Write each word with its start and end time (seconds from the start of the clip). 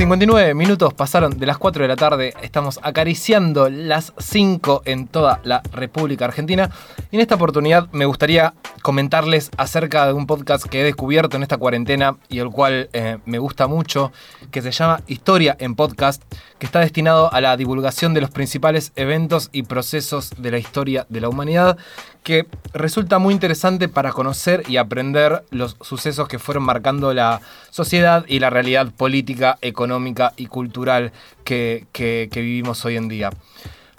59 0.00 0.54
minutos 0.54 0.94
pasaron 0.94 1.38
de 1.38 1.44
las 1.44 1.58
4 1.58 1.82
de 1.82 1.88
la 1.88 1.94
tarde, 1.94 2.32
estamos 2.40 2.80
acariciando 2.82 3.68
las 3.68 4.14
5 4.16 4.80
en 4.86 5.06
toda 5.08 5.42
la 5.44 5.60
República 5.72 6.24
Argentina. 6.24 6.70
Y 7.10 7.16
en 7.16 7.20
esta 7.20 7.34
oportunidad 7.34 7.86
me 7.92 8.06
gustaría 8.06 8.54
comentarles 8.80 9.50
acerca 9.58 10.06
de 10.06 10.14
un 10.14 10.26
podcast 10.26 10.64
que 10.64 10.80
he 10.80 10.84
descubierto 10.84 11.36
en 11.36 11.42
esta 11.42 11.58
cuarentena 11.58 12.16
y 12.30 12.38
el 12.38 12.48
cual 12.48 12.88
eh, 12.94 13.18
me 13.26 13.38
gusta 13.38 13.66
mucho, 13.66 14.10
que 14.50 14.62
se 14.62 14.70
llama 14.70 15.02
Historia 15.06 15.54
en 15.60 15.74
Podcast, 15.74 16.22
que 16.58 16.64
está 16.64 16.80
destinado 16.80 17.30
a 17.30 17.42
la 17.42 17.58
divulgación 17.58 18.14
de 18.14 18.22
los 18.22 18.30
principales 18.30 18.92
eventos 18.96 19.50
y 19.52 19.64
procesos 19.64 20.30
de 20.38 20.50
la 20.50 20.56
historia 20.56 21.04
de 21.10 21.20
la 21.20 21.28
humanidad, 21.28 21.76
que 22.22 22.46
resulta 22.72 23.18
muy 23.18 23.34
interesante 23.34 23.88
para 23.88 24.12
conocer 24.12 24.62
y 24.66 24.78
aprender 24.78 25.44
los 25.50 25.76
sucesos 25.82 26.26
que 26.26 26.38
fueron 26.38 26.64
marcando 26.64 27.12
la 27.12 27.42
sociedad 27.70 28.24
y 28.28 28.38
la 28.38 28.50
realidad 28.50 28.90
política, 28.96 29.58
económica 29.60 29.89
y 30.36 30.46
cultural 30.46 31.12
que, 31.44 31.86
vivimos 32.32 32.84
hoy 32.84 32.96
en 32.96 33.08
día. 33.08 33.30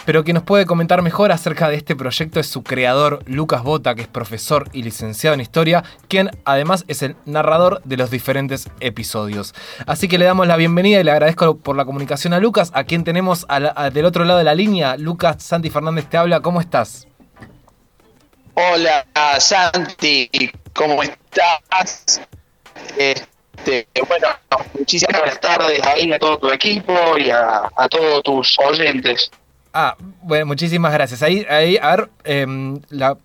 Pero 0.06 0.24
quien 0.24 0.36
nos 0.36 0.44
puede 0.44 0.66
comentar 0.66 1.02
mejor 1.04 1.32
acerca 1.32 1.70
de 1.70 1.76
este 1.76 1.96
proyecto 1.96 2.40
es 2.40 2.48
su 2.48 2.64
creador, 2.64 3.22
Lucas 3.28 3.62
Bota, 3.62 3.94
que 3.94 4.02
es 4.02 4.08
profesor 4.08 4.68
y 4.74 4.82
licenciado 4.82 5.36
en 5.36 5.42
historia, 5.42 5.84
quien 6.08 6.32
además 6.44 6.86
es 6.88 7.04
el 7.04 7.16
narrador 7.26 7.82
de 7.84 7.98
los 7.98 8.10
diferentes 8.10 8.68
episodios. 8.80 9.54
Así 9.86 10.08
que 10.08 10.18
le 10.18 10.26
damos 10.26 10.48
la 10.48 10.56
bienvenida 10.56 11.00
y 11.00 11.04
le 11.04 11.12
agradezco 11.12 11.58
por 11.58 11.76
la 11.76 11.86
comunicación 11.86 12.34
a 12.34 12.40
Lucas, 12.40 12.72
a 12.74 12.84
quien 12.84 13.04
tenemos 13.04 13.46
del 13.94 14.06
otro 14.06 14.26
lado 14.26 14.40
de 14.40 14.46
la 14.46 14.56
línea. 14.56 14.98
Lucas 14.98 15.44
Santi 15.44 15.70
Fernández 15.70 16.08
te 16.10 16.18
habla, 16.18 16.40
¿cómo 16.40 16.62
estás? 16.62 17.08
Hola 18.56 19.06
Santi, 19.40 20.30
¿cómo 20.74 21.04
estás? 21.04 22.22
Este, 23.58 23.88
bueno, 24.08 24.28
muchísimas 24.78 25.20
buenas 25.20 25.40
tardes 25.40 25.82
ahí 25.86 26.12
a 26.12 26.20
todo 26.20 26.38
tu 26.38 26.50
equipo 26.52 27.18
y 27.18 27.30
a, 27.30 27.70
todos 27.90 28.24
tus 28.24 28.58
oyentes. 28.60 29.32
Ah, 29.74 29.96
bueno, 30.22 30.48
muchísimas 30.48 30.92
gracias. 30.94 31.22
Ahí, 31.22 31.46
ahí 31.50 31.78
a 31.82 31.96
ver, 31.96 32.10
eh, 32.24 32.46
la, 32.90 33.18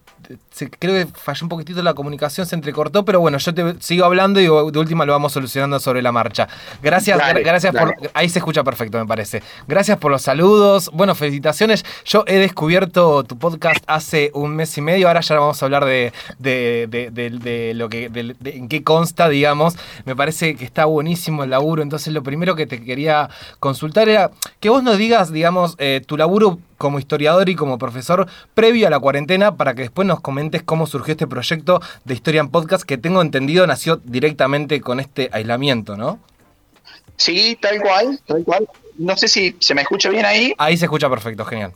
creo 0.79 0.95
que 0.95 1.13
falló 1.13 1.45
un 1.45 1.49
poquitito 1.49 1.83
la 1.83 1.95
comunicación, 1.95 2.47
se 2.47 2.55
entrecortó, 2.55 3.05
pero 3.05 3.21
bueno, 3.21 3.39
yo 3.39 3.55
te 3.55 3.77
sigo 3.81 4.05
hablando 4.05 4.41
y 4.41 4.45
de 4.45 4.79
última 4.79 5.05
lo 5.05 5.13
vamos 5.13 5.33
solucionando 5.33 5.79
sobre 5.81 6.03
la 6.03 6.13
marcha. 6.13 6.49
Gracias, 6.83 7.19
gracias 7.43 7.75
por. 7.75 7.95
Ahí 8.15 8.29
se 8.29 8.39
escucha 8.39 8.65
perfecto, 8.65 8.99
me 8.99 9.07
parece. 9.07 9.43
Gracias 9.69 9.99
por 9.99 10.11
los 10.11 10.23
saludos. 10.23 10.91
Bueno, 10.93 11.15
felicitaciones. 11.15 11.85
Yo 12.05 12.25
he 12.27 12.39
descubierto 12.39 13.25
tu 13.25 13.39
podcast 13.39 13.85
hace 13.87 14.31
un 14.35 14.57
mes 14.57 14.77
y 14.79 14.81
medio. 14.81 15.09
Ahora 15.09 15.21
ya 15.21 15.39
vamos 15.39 15.63
a 15.63 15.67
hablar 15.67 15.85
de, 15.85 16.13
de, 16.39 17.73
lo 17.75 17.89
que. 17.89 18.11
en 18.45 18.69
qué 18.69 18.83
consta, 18.83 19.29
digamos. 19.29 19.77
Me 20.05 20.17
parece 20.17 20.57
que 20.57 20.65
está 20.65 20.87
buenísimo 20.87 21.45
el 21.45 21.51
laburo. 21.51 21.83
Entonces, 21.83 22.13
lo 22.13 22.23
primero 22.23 22.55
que 22.57 22.67
te 22.67 22.83
quería 22.83 23.29
consultar 23.61 24.09
era 24.09 24.31
que 24.61 24.69
vos 24.69 24.83
nos 24.83 24.97
digas, 24.97 25.33
digamos, 25.33 25.75
eh, 25.79 26.03
tu 26.07 26.17
laburo 26.17 26.59
como 26.79 26.99
historiador 26.99 27.49
y 27.49 27.55
como 27.55 27.79
profesor 27.79 28.27
previo 28.55 28.87
a 28.87 28.91
la 28.91 29.01
cuarentena 29.01 29.57
para 29.57 29.75
que 29.75 29.83
después 29.83 30.07
nos 30.07 30.21
comentes 30.21 30.46
cómo 30.65 30.87
surgió 30.87 31.13
este 31.13 31.27
proyecto 31.27 31.81
de 32.05 32.15
Historia 32.15 32.41
en 32.41 32.49
Podcast 32.49 32.85
que 32.85 32.99
tengo 32.99 33.23
entendido 33.23 33.67
nació 33.67 33.97
directamente 33.97 34.81
con 34.81 35.01
este 35.01 35.29
aislamiento, 35.33 35.97
¿no? 35.97 36.19
Sí, 37.17 37.59
tal 37.61 37.81
cual, 37.81 38.21
tal 38.27 38.45
cual. 38.45 38.69
No 38.99 39.17
sé 39.17 39.29
si 39.29 39.57
se 39.61 39.75
me 39.75 39.83
escucha 39.83 40.09
bien 40.09 40.25
ahí. 40.25 40.55
Ahí 40.59 40.77
se 40.77 40.87
escucha 40.87 41.09
perfecto, 41.09 41.45
genial. 41.45 41.73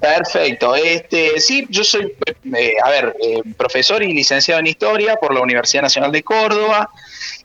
Perfecto. 0.00 0.74
Este, 0.74 1.40
sí, 1.40 1.66
yo 1.70 1.84
soy, 1.84 2.14
eh, 2.54 2.74
a 2.84 2.90
ver, 2.90 3.16
eh, 3.22 3.40
profesor 3.56 4.02
y 4.02 4.12
licenciado 4.12 4.60
en 4.60 4.66
historia 4.66 5.16
por 5.16 5.32
la 5.32 5.40
Universidad 5.40 5.82
Nacional 5.82 6.12
de 6.12 6.22
Córdoba, 6.22 6.90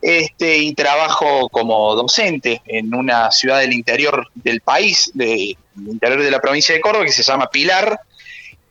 este, 0.01 0.57
y 0.57 0.73
trabajo 0.73 1.49
como 1.49 1.95
docente 1.95 2.61
en 2.65 2.93
una 2.93 3.31
ciudad 3.31 3.59
del 3.59 3.73
interior 3.73 4.27
del 4.35 4.61
país, 4.61 5.11
del 5.13 5.55
interior 5.75 6.21
de 6.21 6.31
la 6.31 6.39
provincia 6.39 6.75
de 6.75 6.81
Córdoba, 6.81 7.05
que 7.05 7.11
se 7.11 7.23
llama 7.23 7.49
Pilar. 7.49 7.99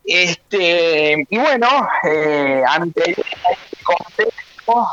Este, 0.07 1.27
y 1.29 1.39
bueno, 1.39 1.69
eh, 2.05 2.63
ante 2.69 3.11
este 3.11 3.25
contexto, 3.83 4.89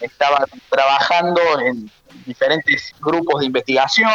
estaba 0.00 0.44
trabajando 0.68 1.40
en 1.60 1.90
diferentes 2.26 2.94
grupos 3.00 3.40
de 3.40 3.46
investigación, 3.46 4.10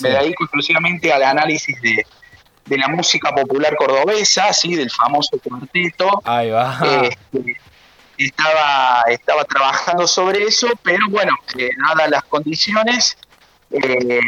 me 0.00 0.08
dedico 0.08 0.44
exclusivamente 0.44 1.12
al 1.12 1.22
análisis 1.22 1.80
de 1.82 2.04
de 2.66 2.78
la 2.78 2.88
música 2.88 3.30
popular 3.34 3.76
cordobesa, 3.76 4.52
¿sí? 4.52 4.74
del 4.74 4.90
famoso 4.90 5.38
cuarteto. 5.38 6.22
Ahí 6.24 6.50
va. 6.50 6.78
Este, 7.02 7.56
estaba, 8.16 9.04
estaba 9.08 9.44
trabajando 9.44 10.06
sobre 10.06 10.44
eso, 10.44 10.68
pero 10.82 11.08
bueno, 11.10 11.34
eh, 11.58 11.68
dadas 11.86 12.10
las 12.10 12.24
condiciones, 12.24 13.16
eh, 13.70 14.20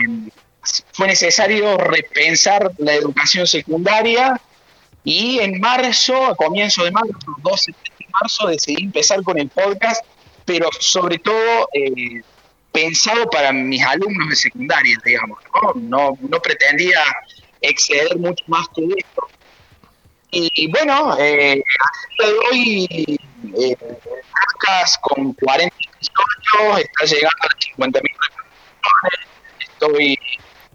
fue 0.92 1.06
necesario 1.06 1.76
repensar 1.78 2.72
la 2.78 2.94
educación 2.94 3.46
secundaria 3.46 4.40
y 5.06 5.38
en 5.38 5.60
marzo, 5.60 6.26
a 6.26 6.34
comienzo 6.34 6.82
de 6.82 6.90
marzo, 6.90 7.16
12 7.38 7.70
de 7.70 8.06
marzo, 8.20 8.48
decidí 8.48 8.82
empezar 8.82 9.22
con 9.22 9.38
el 9.38 9.48
podcast, 9.48 10.04
pero 10.44 10.68
sobre 10.80 11.18
todo 11.18 11.68
eh, 11.72 12.22
pensado 12.72 13.30
para 13.30 13.52
mis 13.52 13.80
alumnos 13.84 14.30
de 14.30 14.34
secundaria, 14.34 14.98
digamos. 15.04 15.38
No, 15.76 16.18
no 16.20 16.42
pretendía 16.42 16.98
exceder 17.60 18.18
mucho 18.18 18.42
más 18.48 18.66
que 18.74 18.84
esto. 18.96 19.28
Y, 20.32 20.66
bueno, 20.72 21.16
eh, 21.20 21.62
hoy 22.50 23.16
eh, 23.56 23.76
con 25.02 25.32
40 25.34 25.76
episodios, 25.76 26.80
está 26.80 27.04
llegando 27.04 27.36
a 27.42 27.46
las 27.46 27.64
50 27.64 28.00
mil 28.02 28.12
Estoy 29.60 30.18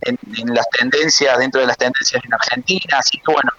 en, 0.03 0.18
las 0.56 0.70
tendencias, 0.70 1.38
dentro 1.38 1.59
de 1.59 1.68
las 1.68 1.78
tendencias 1.78 2.24
en 2.24 2.34
Argentina, 2.34 2.97
así 2.97 3.18
que 3.18 3.30
bueno, 3.31 3.52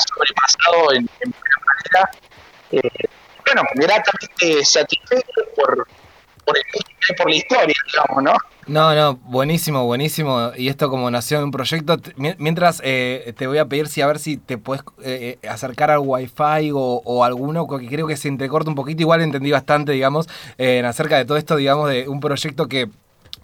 sobrepasado 0.00 0.92
en, 0.94 1.08
buena 1.20 1.56
manera. 1.66 2.10
Eh, 2.72 3.08
bueno, 3.46 3.62
gratamente 3.74 4.64
satisfecho 4.64 5.40
por, 5.54 5.86
por, 6.44 6.56
el, 6.56 7.16
por 7.16 7.28
la 7.28 7.36
historia, 7.36 7.76
digamos, 7.92 8.22
¿no? 8.22 8.36
No, 8.66 8.94
no, 8.94 9.16
buenísimo, 9.16 9.84
buenísimo. 9.84 10.52
Y 10.56 10.68
esto 10.68 10.88
como 10.88 11.10
nació 11.10 11.38
en 11.38 11.44
un 11.44 11.50
proyecto. 11.50 11.98
Mientras 12.16 12.80
eh, 12.82 13.34
te 13.36 13.46
voy 13.46 13.58
a 13.58 13.66
pedir 13.66 13.88
si 13.88 14.00
a 14.00 14.06
ver 14.06 14.18
si 14.18 14.38
te 14.38 14.56
puedes 14.56 14.82
eh, 15.02 15.38
eh, 15.42 15.48
acercar 15.48 15.90
al 15.90 15.98
wifi 15.98 16.70
o, 16.72 17.02
o 17.04 17.24
alguno, 17.24 17.66
que 17.68 17.86
creo 17.86 18.06
que 18.06 18.16
se 18.16 18.28
entrecorta 18.28 18.70
un 18.70 18.74
poquito. 18.74 19.02
Igual 19.02 19.20
entendí 19.20 19.50
bastante, 19.50 19.92
digamos, 19.92 20.28
en 20.56 20.86
acerca 20.86 21.18
de 21.18 21.26
todo 21.26 21.36
esto, 21.36 21.56
digamos, 21.56 21.90
de 21.90 22.08
un 22.08 22.20
proyecto 22.20 22.66
que 22.66 22.88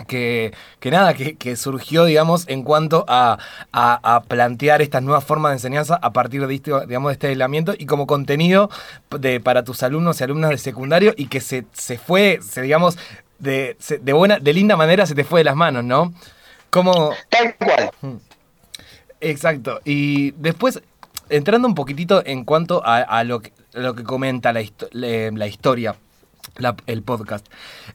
que, 0.07 0.53
que, 0.79 0.91
nada, 0.91 1.15
que, 1.15 1.37
que, 1.37 1.57
surgió, 1.57 2.05
digamos, 2.05 2.45
en 2.49 2.63
cuanto 2.63 3.05
a, 3.09 3.39
a, 3.73 4.23
plantear 4.29 4.83
estas 4.83 5.03
nuevas 5.03 5.25
formas 5.25 5.51
de 5.51 5.57
enseñanza 5.57 5.99
a 6.01 6.13
partir 6.13 6.47
de 6.47 6.55
este, 6.55 6.73
digamos, 6.87 7.11
de 7.11 7.13
este 7.15 7.27
aislamiento 7.29 7.75
y 7.77 7.87
como 7.87 8.07
contenido 8.07 8.71
de, 9.19 9.41
para 9.41 9.65
tus 9.65 9.83
alumnos 9.83 10.21
y 10.21 10.25
alumnas 10.25 10.51
de 10.51 10.59
secundario 10.59 11.15
y 11.17 11.27
que 11.27 11.41
se, 11.41 11.65
se 11.73 11.99
fue, 11.99 12.41
se, 12.43 12.63
digamos, 12.63 12.99
de, 13.39 13.77
de, 14.01 14.13
buena, 14.13 14.39
de 14.39 14.53
linda 14.53 14.77
manera 14.77 15.07
se 15.07 15.15
te 15.15 15.25
fue 15.25 15.41
de 15.41 15.45
las 15.45 15.57
manos, 15.57 15.85
¿no? 15.85 16.13
Como... 16.71 17.13
Tal 17.29 17.57
cual. 17.57 17.91
Mm. 18.03 18.17
Exacto. 19.21 19.81
Y 19.85 20.33
después, 20.33 20.83
entrando 21.29 21.67
un 21.69 21.75
poquitito 21.75 22.23
en 22.25 22.45
cuanto 22.45 22.83
a, 22.85 23.25
lo, 23.25 23.41
que, 23.41 23.53
lo 23.73 23.95
que 23.95 24.05
comenta 24.05 24.53
la, 24.53 24.63
la 24.93 25.47
historia 25.47 25.97
el 26.87 27.03
podcast. 27.03 27.47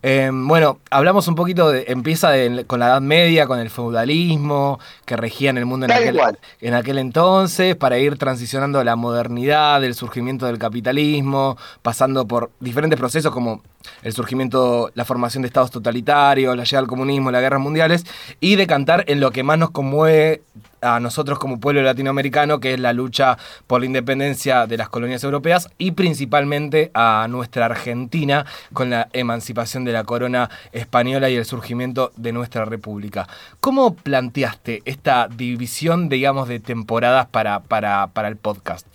Em, 0.02 0.48
bueno, 0.48 0.80
hablamos 0.90 1.28
un 1.28 1.36
poquito, 1.36 1.70
de, 1.70 1.86
empieza 1.88 2.34
con 2.68 2.80
la 2.80 2.88
Edad 2.88 3.02
Media, 3.02 3.48
con 3.48 3.60
el 3.60 3.70
feudalismo 3.70 4.80
que 5.06 5.16
regía 5.18 5.50
en 5.50 5.58
el 5.58 5.66
mundo 5.66 5.86
en 5.86 5.92
aquel, 5.92 6.20
en 6.62 6.74
aquel, 6.74 6.98
entonces, 6.98 7.76
para 7.76 7.98
ir 7.98 8.18
transicionando 8.18 8.80
a 8.80 8.84
la 8.84 8.96
modernidad, 8.96 9.84
el 9.84 9.94
surgimiento 9.94 10.46
del 10.46 10.58
capitalismo, 10.58 11.58
pasando 11.82 12.28
por 12.28 12.52
diferentes 12.60 13.00
procesos 13.00 13.32
como 13.32 13.62
el 14.02 14.14
surgimiento, 14.14 14.92
la 14.96 15.06
formación 15.06 15.44
de 15.44 15.48
estados 15.48 15.72
totalitarios, 15.72 16.56
la 16.56 16.64
llegada 16.64 16.82
del 16.82 16.90
comunismo, 16.90 17.32
las 17.32 17.42
guerras 17.42 17.62
mundiales, 17.62 18.06
y 18.40 18.56
decantar 18.56 19.04
en 19.08 19.20
lo 19.20 19.32
que 19.32 19.44
más 19.44 19.58
nos 19.58 19.72
conmueve 19.72 20.42
a 20.86 21.00
nosotros 21.00 21.40
como 21.40 21.60
pueblo 21.60 21.82
latinoamericano, 21.82 22.60
que 22.60 22.74
es 22.74 22.80
la 22.80 22.94
lucha 22.94 23.38
por 23.68 23.82
la 23.82 23.88
independencia 23.88 24.68
de 24.68 24.78
las 24.78 24.90
colonias 24.90 25.24
europeas 25.24 25.70
y 25.78 25.92
principalmente 25.92 26.92
a 26.94 27.28
nuestra 27.30 27.66
Argentina 27.66 28.46
con 28.74 28.90
la 28.90 29.10
emancipación 29.14 29.84
de 29.84 29.92
la 29.92 30.04
corona 30.04 30.50
española 30.72 31.30
y 31.30 31.36
el 31.36 31.46
surgimiento 31.46 32.12
de 32.16 32.32
nuestra 32.32 32.66
república. 32.66 33.28
¿Cómo 33.60 33.96
planteaste 33.96 34.82
esta 34.86 35.28
división, 35.28 36.10
digamos, 36.10 36.48
de 36.48 36.60
temporadas 36.60 37.28
para, 37.28 37.62
para, 37.62 38.08
para 38.08 38.28
el 38.28 38.38
podcast? 38.38 38.88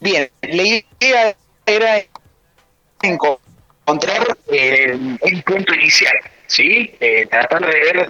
Bien, 0.00 0.28
la 0.42 0.62
idea 0.62 1.36
era 1.64 2.02
encontrar 3.02 4.36
eh, 4.50 4.94
un 4.94 5.42
punto 5.42 5.74
inicial, 5.74 6.14
¿sí? 6.52 6.94
Eh, 7.00 7.26
tratar 7.30 7.60
de 7.60 7.80
ver, 7.80 8.08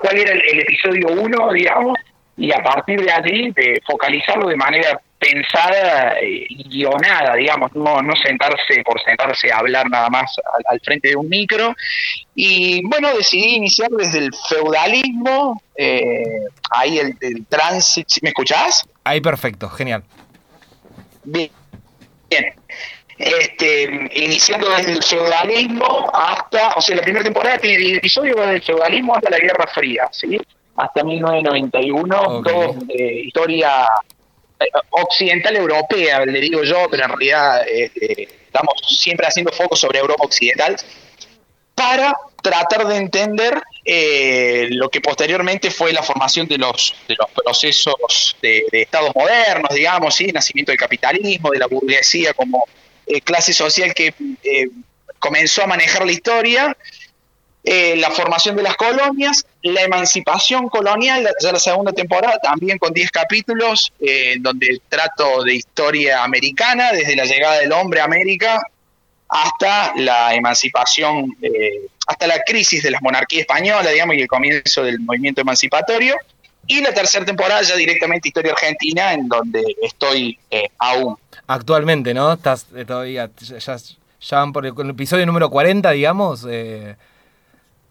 cuál 0.00 0.18
era 0.18 0.32
el, 0.32 0.60
episodio 0.60 1.08
1, 1.08 1.52
digamos, 1.52 1.98
y 2.38 2.50
a 2.52 2.62
partir 2.62 3.02
de 3.02 3.12
allí 3.12 3.50
de 3.52 3.82
focalizarlo 3.86 4.48
de 4.48 4.56
manera 4.56 5.00
pensada 5.18 6.14
y 6.22 6.68
guionada, 6.68 7.34
digamos, 7.34 7.74
no, 7.74 8.00
no 8.02 8.14
sentarse 8.16 8.82
por 8.84 9.00
sentarse 9.02 9.50
a 9.50 9.58
hablar 9.58 9.88
nada 9.88 10.08
más 10.08 10.36
al, 10.70 10.80
frente 10.80 11.08
de 11.08 11.16
un 11.16 11.28
micro. 11.28 11.74
Y 12.34 12.82
bueno, 12.86 13.14
decidí 13.14 13.56
iniciar 13.56 13.90
desde 13.90 14.18
el 14.18 14.30
feudalismo, 14.48 15.62
ahí 16.70 16.98
el, 16.98 17.16
el 17.20 17.46
tránsito, 17.46 18.14
¿me 18.22 18.30
escuchás? 18.30 18.86
Ahí 19.04 19.20
perfecto, 19.20 19.68
genial. 19.68 20.02
Bien. 21.24 21.50
Bien. 22.28 22.54
Este, 23.18 24.10
iniciando 24.14 24.68
desde 24.68 24.92
el 24.92 25.02
feudalismo 25.02 26.10
hasta, 26.12 26.74
o 26.74 26.80
sea, 26.82 26.96
la 26.96 27.02
primera 27.02 27.24
temporada 27.24 27.56
tiene 27.58 27.78
10 27.78 27.98
episodios 27.98 28.36
desde 28.36 28.54
el 28.56 28.62
feudalismo 28.62 29.14
hasta 29.16 29.30
la 29.30 29.38
Guerra 29.38 29.66
Fría, 29.66 30.08
¿sí? 30.12 30.38
Hasta 30.76 31.02
1991, 31.02 32.42
todo 32.42 32.74
de 32.84 33.22
historia 33.24 33.86
eh, 34.60 34.66
occidental 34.90 35.56
europea, 35.56 36.26
le 36.26 36.40
digo 36.40 36.62
yo, 36.62 36.86
pero 36.90 37.04
en 37.04 37.08
realidad 37.08 37.66
este, 37.66 38.28
estamos 38.44 38.74
siempre 38.86 39.26
haciendo 39.26 39.50
foco 39.52 39.76
sobre 39.76 39.98
Europa 39.98 40.24
Occidental, 40.24 40.76
para 41.74 42.14
tratar 42.42 42.86
de 42.86 42.96
entender 42.96 43.62
eh, 43.84 44.68
lo 44.70 44.88
que 44.88 45.00
posteriormente 45.00 45.70
fue 45.70 45.92
la 45.92 46.02
formación 46.02 46.46
de 46.46 46.58
los, 46.58 46.94
de 47.08 47.16
los 47.18 47.30
procesos 47.30 48.36
de, 48.40 48.64
estados 48.72 49.14
modernos, 49.14 49.70
digamos, 49.74 50.14
¿sí? 50.14 50.26
nacimiento 50.26 50.72
del 50.72 50.78
capitalismo, 50.78 51.50
de 51.50 51.58
la 51.58 51.66
burguesía 51.66 52.34
como 52.34 52.64
eh, 53.06 53.20
clase 53.20 53.52
social 53.52 53.94
que 53.94 54.14
eh, 54.42 54.68
comenzó 55.18 55.62
a 55.62 55.66
manejar 55.66 56.04
la 56.04 56.12
historia, 56.12 56.76
la 57.68 58.12
formación 58.12 58.54
de 58.54 58.62
las 58.62 58.76
colonias, 58.76 59.44
la 59.62 59.82
emancipación 59.82 60.68
colonial, 60.68 61.28
ya 61.42 61.50
la 61.50 61.58
segunda 61.58 61.90
temporada, 61.90 62.38
también 62.40 62.78
con 62.78 62.92
10 62.92 63.10
capítulos, 63.10 63.92
donde 64.38 64.80
trato 64.88 65.42
de 65.42 65.56
historia 65.56 66.22
americana, 66.22 66.92
desde 66.92 67.16
la 67.16 67.24
llegada 67.24 67.58
del 67.58 67.72
hombre 67.72 68.00
a 68.00 68.04
América 68.04 68.62
hasta 69.28 69.94
la 69.96 70.34
emancipación, 70.34 71.36
eh, 71.42 71.88
hasta 72.06 72.26
la 72.26 72.40
crisis 72.46 72.82
de 72.82 72.90
la 72.90 72.98
monarquía 73.00 73.40
española, 73.40 73.90
digamos, 73.90 74.16
y 74.16 74.20
el 74.20 74.28
comienzo 74.28 74.82
del 74.82 75.00
movimiento 75.00 75.40
emancipatorio. 75.40 76.16
Y 76.66 76.80
la 76.80 76.92
tercera 76.92 77.24
temporada 77.24 77.62
ya 77.62 77.76
directamente 77.76 78.28
Historia 78.28 78.52
Argentina, 78.52 79.12
en 79.12 79.28
donde 79.28 79.62
estoy 79.82 80.38
eh, 80.50 80.68
aún. 80.78 81.16
Actualmente, 81.46 82.12
¿no? 82.12 82.32
Estás 82.32 82.66
eh, 82.74 82.84
todavía, 82.84 83.30
ya, 83.38 84.36
van 84.36 84.52
por 84.52 84.66
el, 84.66 84.90
episodio 84.90 85.26
número 85.26 85.48
40, 85.50 85.90
digamos. 85.92 86.46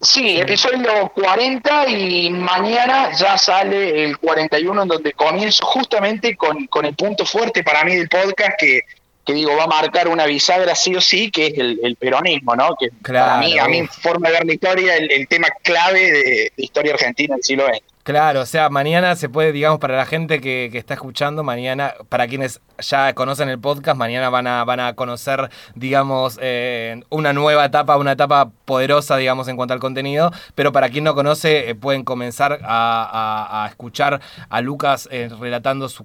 Sí, 0.00 0.38
episodio 0.38 1.10
40 1.14 1.88
y 1.88 2.30
mañana 2.30 3.12
ya 3.16 3.38
sale 3.38 4.04
el 4.04 4.18
41 4.18 4.82
en 4.82 4.88
donde 4.88 5.12
comienzo 5.14 5.64
justamente 5.64 6.36
con, 6.36 6.66
con 6.66 6.84
el 6.84 6.94
punto 6.94 7.24
fuerte 7.24 7.64
para 7.64 7.82
mí 7.82 7.96
del 7.96 8.08
podcast 8.08 8.58
que 8.58 8.82
que 9.26 9.32
digo, 9.32 9.56
va 9.56 9.64
a 9.64 9.66
marcar 9.66 10.06
una 10.06 10.24
bisagra 10.24 10.76
sí 10.76 10.94
o 10.94 11.00
sí, 11.00 11.32
que 11.32 11.48
es 11.48 11.58
el, 11.58 11.96
peronismo, 11.96 12.54
¿no? 12.54 12.76
Que 12.78 12.90
para 13.02 13.38
mí, 13.38 13.58
a 13.58 13.66
mi 13.66 13.84
forma 13.88 14.28
de 14.28 14.34
ver 14.34 14.46
la 14.46 14.54
historia, 14.54 14.96
el, 14.96 15.26
tema 15.26 15.48
clave 15.64 16.12
de, 16.12 16.52
historia 16.56 16.94
argentina 16.94 17.34
del 17.34 17.42
siglo 17.42 17.66
XX. 17.66 17.82
Claro, 18.06 18.42
o 18.42 18.46
sea, 18.46 18.68
mañana 18.68 19.16
se 19.16 19.28
puede, 19.28 19.50
digamos, 19.50 19.80
para 19.80 19.96
la 19.96 20.06
gente 20.06 20.40
que, 20.40 20.70
está 20.72 20.94
escuchando, 20.94 21.42
mañana, 21.42 21.94
para 22.08 22.28
quienes 22.28 22.60
ya 22.78 23.12
conocen 23.14 23.48
el 23.48 23.58
podcast, 23.58 23.98
mañana 23.98 24.30
van 24.30 24.46
a, 24.46 24.64
van 24.64 24.78
a 24.78 24.94
conocer, 24.94 25.50
digamos, 25.74 26.38
eh, 26.40 27.02
una 27.10 27.32
nueva 27.32 27.64
etapa, 27.64 27.96
una 27.96 28.12
etapa 28.12 28.52
poderosa, 28.64 29.16
digamos, 29.16 29.48
en 29.48 29.56
cuanto 29.56 29.74
al 29.74 29.80
contenido, 29.80 30.30
pero 30.54 30.70
para 30.70 30.88
quien 30.88 31.02
no 31.02 31.16
conoce, 31.16 31.68
eh, 31.68 31.74
pueden 31.74 32.04
comenzar 32.04 32.60
a, 32.62 33.66
escuchar 33.68 34.20
a 34.50 34.60
Lucas 34.60 35.08
eh, 35.10 35.28
relatando 35.40 35.88
su, 35.88 36.04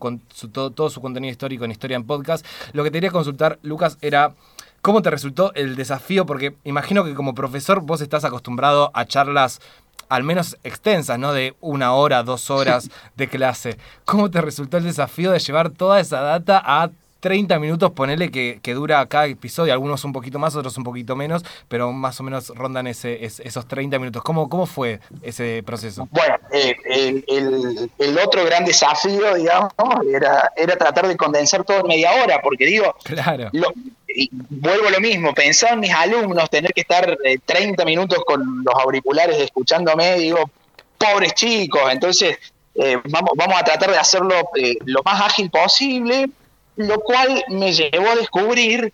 todo, 0.51 0.71
todo 0.71 0.89
su 0.89 1.01
contenido 1.01 1.29
histórico 1.29 1.65
en 1.65 1.71
Historia 1.71 1.97
en 1.97 2.07
Podcast. 2.07 2.43
Lo 2.73 2.83
que 2.83 2.89
te 2.89 2.97
quería 2.97 3.11
consultar, 3.11 3.59
Lucas, 3.61 3.99
era... 4.01 4.33
¿Cómo 4.81 5.03
te 5.03 5.11
resultó 5.11 5.53
el 5.53 5.75
desafío? 5.75 6.25
Porque 6.25 6.55
imagino 6.63 7.03
que 7.03 7.13
como 7.13 7.35
profesor 7.35 7.81
vos 7.81 8.01
estás 8.01 8.25
acostumbrado 8.25 8.89
a 8.95 9.05
charlas 9.05 9.61
al 10.11 10.23
menos 10.25 10.57
extensas, 10.65 11.17
¿no? 11.17 11.31
De 11.31 11.55
una 11.61 11.93
hora, 11.93 12.21
dos 12.21 12.49
horas 12.49 12.89
de 13.15 13.29
clase. 13.29 13.77
¿Cómo 14.03 14.29
te 14.29 14.41
resultó 14.41 14.75
el 14.75 14.83
desafío 14.83 15.31
de 15.31 15.39
llevar 15.39 15.69
toda 15.69 16.01
esa 16.01 16.19
data 16.19 16.61
a 16.61 16.89
30 17.21 17.57
minutos, 17.59 17.91
ponele 17.91 18.29
que, 18.29 18.73
dura 18.73 19.05
cada 19.05 19.27
episodio, 19.27 19.71
algunos 19.71 20.03
un 20.03 20.11
poquito 20.11 20.39
más, 20.39 20.55
otros 20.55 20.77
un 20.77 20.83
poquito 20.83 21.15
menos, 21.15 21.43
pero 21.69 21.91
más 21.93 22.19
o 22.19 22.23
menos 22.23 22.49
rondan 22.49 22.87
ese, 22.87 23.23
esos 23.23 23.65
30 23.67 23.97
minutos. 23.99 24.21
¿Cómo, 24.23 24.49
¿Cómo 24.49 24.65
fue 24.65 24.99
ese 25.21 25.63
proceso? 25.65 26.07
Bueno, 26.11 26.35
eh, 26.51 26.75
el, 27.97 28.17
otro 28.17 28.43
gran 28.43 28.65
desafío, 28.65 29.35
digamos, 29.35 29.71
era, 30.13 30.51
era 30.57 30.75
tratar 30.75 31.07
de 31.07 31.15
condensar 31.15 31.63
todo 31.63 31.79
en 31.79 31.87
media 31.87 32.11
hora, 32.11 32.41
porque 32.41 32.65
digo, 32.65 32.93
claro 33.05 33.49
vuelvo 34.49 34.87
a 34.87 34.91
lo 34.91 34.99
mismo, 34.99 35.33
pensaba 35.33 35.73
en 35.73 35.79
mis 35.79 35.93
alumnos 35.93 36.49
tener 36.49 36.73
que 36.73 36.81
estar 36.81 37.17
30 37.45 37.81
eh, 37.81 37.85
minutos 37.85 38.23
con 38.25 38.63
los 38.63 38.75
auriculares 38.75 39.37
escuchándome, 39.39 40.15
digo, 40.15 40.49
pobres 40.97 41.33
chicos, 41.33 41.81
entonces 41.91 42.37
eh, 42.75 42.97
vamos, 43.05 43.31
vamos 43.35 43.59
a 43.59 43.63
tratar 43.63 43.91
de 43.91 43.97
hacerlo 43.97 44.49
eh, 44.55 44.75
lo 44.85 45.01
más 45.03 45.21
ágil 45.21 45.49
posible, 45.49 46.29
lo 46.75 46.99
cual 47.01 47.43
me 47.49 47.73
llevó 47.73 48.09
a 48.09 48.15
descubrir 48.15 48.93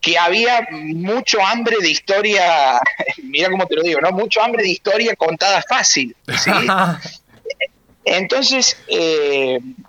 que 0.00 0.18
había 0.18 0.66
mucho 0.70 1.44
hambre 1.44 1.76
de 1.80 1.90
historia, 1.90 2.80
mira 3.22 3.50
cómo 3.50 3.66
te 3.66 3.76
lo 3.76 3.82
digo, 3.82 4.00
¿no? 4.00 4.12
Mucho 4.12 4.42
hambre 4.42 4.62
de 4.62 4.70
historia 4.70 5.14
contada 5.16 5.62
fácil, 5.68 6.16
¿sí? 6.28 6.50
Entonces, 8.04 8.76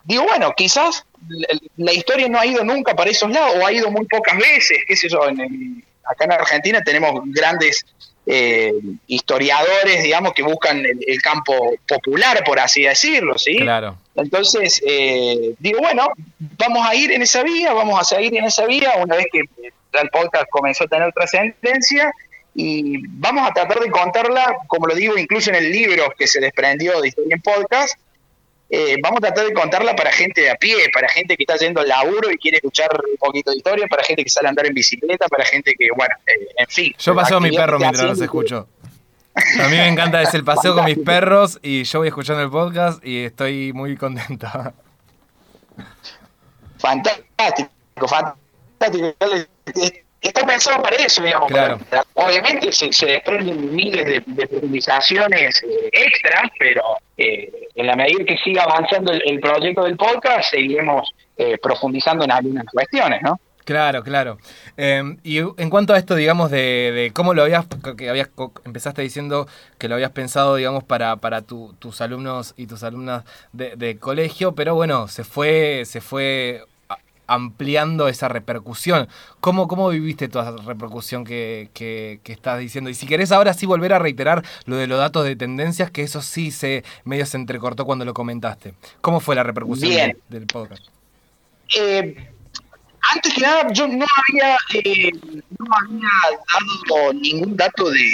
digo, 0.04 0.24
bueno, 0.24 0.54
quizás 0.56 1.04
la 1.78 1.94
historia 1.94 2.28
no 2.30 2.40
ha 2.40 2.46
ido 2.46 2.64
nunca 2.64 2.96
para 2.96 3.10
esos 3.10 3.32
lados, 3.32 3.56
o 3.60 3.66
ha 3.66 3.72
ido 3.72 3.90
muy 3.90 4.06
pocas 4.06 4.38
veces, 4.38 4.84
qué 4.88 4.96
sé 4.96 5.10
yo, 5.10 5.28
en 5.28 5.84
acá 6.06 6.26
en 6.26 6.32
Argentina 6.34 6.82
tenemos 6.82 7.22
grandes 7.26 7.86
eh, 8.26 8.74
historiadores, 9.08 10.04
digamos, 10.04 10.34
que 10.34 10.44
buscan 10.44 10.84
el, 10.86 11.22
campo 11.22 11.74
popular, 11.88 12.44
por 12.46 12.60
así 12.60 12.84
decirlo, 12.84 13.38
¿sí? 13.38 13.58
Claro. 13.58 13.98
Entonces, 14.16 14.82
eh, 14.86 15.56
digo, 15.60 15.80
bueno, 15.80 16.08
vamos 16.58 16.88
a 16.88 16.96
ir 16.96 17.12
en 17.12 17.22
esa 17.24 17.44
vía, 17.44 17.74
vamos 17.74 18.00
a 18.00 18.04
seguir 18.04 18.36
en 18.38 18.46
esa 18.46 18.66
vía, 18.66 18.94
una 19.00 19.16
vez 19.16 19.26
que 19.32 19.40
el 19.40 20.10
podcast 20.10 20.46
comenzó 20.50 20.84
a 20.84 20.88
tener 20.88 21.12
trascendencia, 21.14 22.12
y 22.56 23.08
vamos 23.08 23.50
a 23.50 23.54
tratar 23.54 23.80
de 23.80 23.90
contarla, 23.90 24.56
como 24.68 24.86
lo 24.86 24.96
digo, 24.96 25.18
incluso 25.18 25.50
en 25.50 25.56
el 25.56 25.72
libro 25.72 26.14
que 26.18 26.28
se 26.28 26.40
desprendió 26.40 27.02
de 27.02 27.08
Historia 27.08 27.36
en 27.36 27.42
Podcast, 27.42 27.98
eh, 28.70 28.96
vamos 29.02 29.18
a 29.18 29.22
tratar 29.22 29.46
de 29.46 29.54
contarla 29.54 29.96
para 29.96 30.12
gente 30.12 30.42
de 30.42 30.50
a 30.50 30.56
pie, 30.56 30.90
para 30.92 31.08
gente 31.10 31.36
que 31.36 31.44
está 31.44 31.58
yendo 31.58 31.82
al 31.82 31.88
laburo 31.88 32.32
y 32.32 32.38
quiere 32.38 32.58
escuchar 32.58 32.90
un 33.08 33.18
poquito 33.18 33.52
de 33.52 33.58
historia, 33.58 33.88
para 33.88 34.04
gente 34.04 34.24
que 34.24 34.30
sale 34.30 34.48
a 34.48 34.50
andar 34.50 34.66
en 34.66 34.74
bicicleta, 34.74 35.28
para 35.28 35.46
gente 35.46 35.74
que, 35.78 35.88
bueno, 35.96 36.16
eh, 36.26 36.48
en 36.58 36.68
fin. 36.68 36.96
Yo 36.98 37.16
paseo 37.16 37.38
a 37.38 37.42
mi 37.42 37.52
perro 37.52 37.80
mientras 37.80 38.06
los 38.06 38.22
escucho. 38.22 38.68
A 39.36 39.68
mí 39.68 39.78
me 39.78 39.88
encanta 39.88 40.22
es 40.22 40.34
el 40.34 40.44
paseo 40.44 40.76
con 40.76 40.86
mis 40.86 41.00
perros 41.00 41.60
y 41.62 41.84
yo 41.84 42.00
voy 42.00 42.10
escuchando 42.10 42.44
el 42.44 42.50
podcast 42.50 43.04
y 43.06 43.26
estoy 43.26 43.74
muy 43.74 43.98
contenta. 43.98 44.74
Fantástico, 46.78 47.70
fantástico 48.08 49.16
está 50.24 50.46
pensado 50.46 50.82
para 50.82 50.96
eso, 50.96 51.22
digamos. 51.22 51.52
Obviamente 52.14 52.72
se, 52.72 53.06
desprenden 53.06 53.76
miles 53.76 54.06
de, 54.06 54.24
de 54.26 54.48
profundizaciones 54.48 55.62
eh, 55.64 55.90
extras, 55.92 56.50
pero 56.58 56.98
eh, 57.18 57.52
en 57.76 57.88
la 57.88 57.96
medida 57.96 58.24
que 58.26 58.38
siga 58.38 58.64
avanzando 58.64 59.12
el, 59.12 59.40
proyecto 59.40 59.84
del 59.84 59.98
podcast, 59.98 60.52
seguiremos 60.52 61.14
eh, 61.38 61.58
profundizando 61.62 62.24
en 62.24 62.32
algunas 62.32 62.66
cuestiones, 62.72 63.22
¿no? 63.22 63.40
Claro, 63.66 64.04
claro. 64.04 64.38
Em, 64.78 65.18
y 65.24 65.38
en 65.38 65.70
cuanto 65.70 65.94
a 65.94 65.98
esto, 65.98 66.16
digamos, 66.16 66.52
de, 66.52 67.12
cómo 67.14 67.34
lo 67.34 67.44
habías, 67.44 67.66
que 67.98 68.10
habías, 68.10 68.30
empezaste 68.66 69.02
diciendo 69.02 69.48
que 69.78 69.88
lo 69.88 69.96
habías 69.96 70.12
pensado, 70.12 70.56
digamos, 70.56 70.84
para, 70.84 71.16
para 71.18 71.42
tus 71.42 72.02
alumnos 72.02 72.54
y 72.58 72.68
tus 72.68 72.84
alumnas 72.84 73.24
de, 73.54 73.76
de, 73.76 73.98
colegio, 73.98 74.54
pero 74.54 74.76
bueno, 74.76 75.08
se 75.08 75.24
fue, 75.24 75.84
se 75.86 76.02
fue 76.02 76.66
ampliando 77.28 78.08
esa 78.08 78.28
repercusión. 78.28 79.08
¿Cómo, 79.40 79.68
cómo 79.68 79.90
viviste 79.90 80.28
toda 80.28 80.52
esa 80.52 80.64
repercusión 80.64 81.24
que, 81.24 81.70
que, 81.74 82.20
estás 82.26 82.60
diciendo? 82.60 82.90
Y 82.90 82.94
si 82.94 83.08
querés 83.08 83.32
ahora 83.32 83.54
sí 83.54 83.66
volver 83.66 83.94
a 83.94 84.00
reiterar 84.00 84.44
lo 84.66 84.76
de 84.76 84.88
los 84.88 85.00
datos 85.00 85.26
de 85.26 85.36
tendencias, 85.36 85.92
que 85.92 86.04
eso 86.04 86.22
sí 86.22 86.52
se 86.52 86.84
medio 87.06 87.26
se 87.26 87.38
entrecortó 87.38 87.86
cuando 87.86 88.06
lo 88.06 88.14
comentaste. 88.14 88.74
¿Cómo 89.02 89.20
fue 89.20 89.36
la 89.36 89.44
repercusión 89.44 90.18
del 90.30 90.48
podcast? 90.48 90.86
Eh, 91.80 92.33
antes 93.12 93.34
que 93.34 93.42
nada, 93.42 93.68
yo 93.72 93.88
no 93.88 94.06
había, 94.06 94.58
eh, 94.74 95.12
no 95.60 95.66
había 95.76 96.10
dado 96.90 97.14
ningún 97.14 97.56
dato 97.58 97.90
de, 97.90 98.10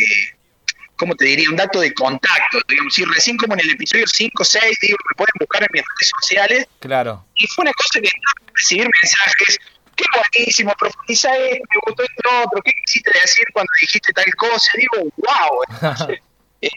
¿cómo 0.97 1.15
te 1.15 1.25
diría? 1.25 1.49
Un 1.49 1.55
dato 1.55 1.79
de 1.79 1.93
contacto. 1.93 2.59
Digamos, 2.67 2.93
si 2.93 3.05
recién 3.05 3.37
como 3.37 3.53
en 3.53 3.61
el 3.61 3.71
episodio 3.71 4.05
5 4.07 4.41
o 4.41 4.45
6, 4.45 4.77
digo, 4.81 4.97
me 5.09 5.15
pueden 5.15 5.33
buscar 5.39 5.63
en 5.63 5.69
mis 5.71 5.81
redes 5.81 6.11
sociales. 6.19 6.67
Claro. 6.79 7.25
Y 7.35 7.47
fue 7.47 7.63
una 7.63 7.73
cosa 7.73 8.01
que 8.01 8.09
recibir 8.53 8.87
mensajes, 9.01 9.57
qué 9.95 10.05
buenísimo, 10.13 10.73
profundiza 10.77 11.35
esto, 11.37 11.63
me 11.69 11.81
gustó 11.85 12.03
esto 12.03 12.29
otro, 12.45 12.61
qué 12.63 12.71
quisiste 12.85 13.11
decir 13.21 13.45
cuando 13.53 13.71
dijiste 13.81 14.13
tal 14.13 14.33
cosa. 14.37 14.71
Digo, 14.77 15.09
wow, 15.17 16.07
eh, 16.61 16.69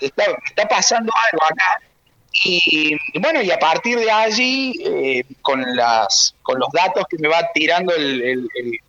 está, 0.00 0.68
pasando 0.68 1.12
algo 1.30 1.44
acá. 1.44 1.80
Y, 2.42 2.96
bueno, 3.20 3.42
y 3.42 3.50
a 3.50 3.58
partir 3.58 3.98
de 3.98 4.10
allí, 4.10 4.74
eh, 4.84 5.24
con, 5.40 5.62
las, 5.76 6.34
con 6.42 6.58
los 6.58 6.68
datos 6.72 7.04
que 7.08 7.16
me 7.18 7.28
va 7.28 7.48
tirando 7.54 7.94
el, 7.94 8.22
el, 8.22 8.80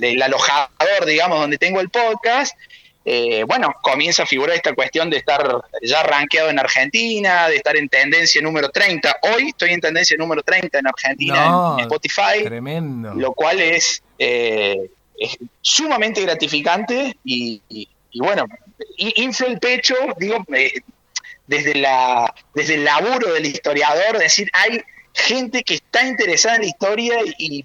el, 0.00 0.22
alojador, 0.22 1.06
digamos, 1.06 1.38
donde 1.38 1.58
tengo 1.58 1.80
el 1.80 1.90
podcast, 1.90 2.56
eh, 3.04 3.44
bueno, 3.44 3.72
comienza 3.80 4.24
a 4.24 4.26
figurar 4.26 4.56
esta 4.56 4.74
cuestión 4.74 5.08
de 5.08 5.16
estar 5.16 5.62
ya 5.80 6.02
rankeado 6.02 6.50
en 6.50 6.58
Argentina, 6.58 7.48
de 7.48 7.56
estar 7.56 7.76
en 7.76 7.88
tendencia 7.88 8.42
número 8.42 8.68
30. 8.68 9.16
Hoy 9.32 9.48
estoy 9.48 9.70
en 9.70 9.80
tendencia 9.80 10.16
número 10.18 10.42
30 10.42 10.78
en 10.78 10.86
Argentina, 10.86 11.76
en 11.78 11.84
Spotify. 11.84 12.44
Tremendo. 12.44 13.14
Lo 13.14 13.32
cual 13.32 13.60
es, 13.60 14.02
eh, 14.18 14.90
sumamente 15.62 16.20
gratificante 16.22 17.16
y, 17.24 17.62
bueno, 18.14 18.46
inflo 18.96 19.46
el 19.46 19.58
pecho, 19.58 19.94
digo, 20.18 20.44
desde, 21.48 21.74
la, 21.74 22.32
desde 22.54 22.74
el 22.74 22.84
laburo 22.84 23.32
del 23.32 23.46
historiador, 23.46 24.18
decir, 24.18 24.48
hay 24.52 24.80
gente 25.12 25.64
que 25.64 25.74
está 25.74 26.06
interesada 26.06 26.56
en 26.56 26.62
la 26.62 26.68
historia 26.68 27.16
y, 27.38 27.64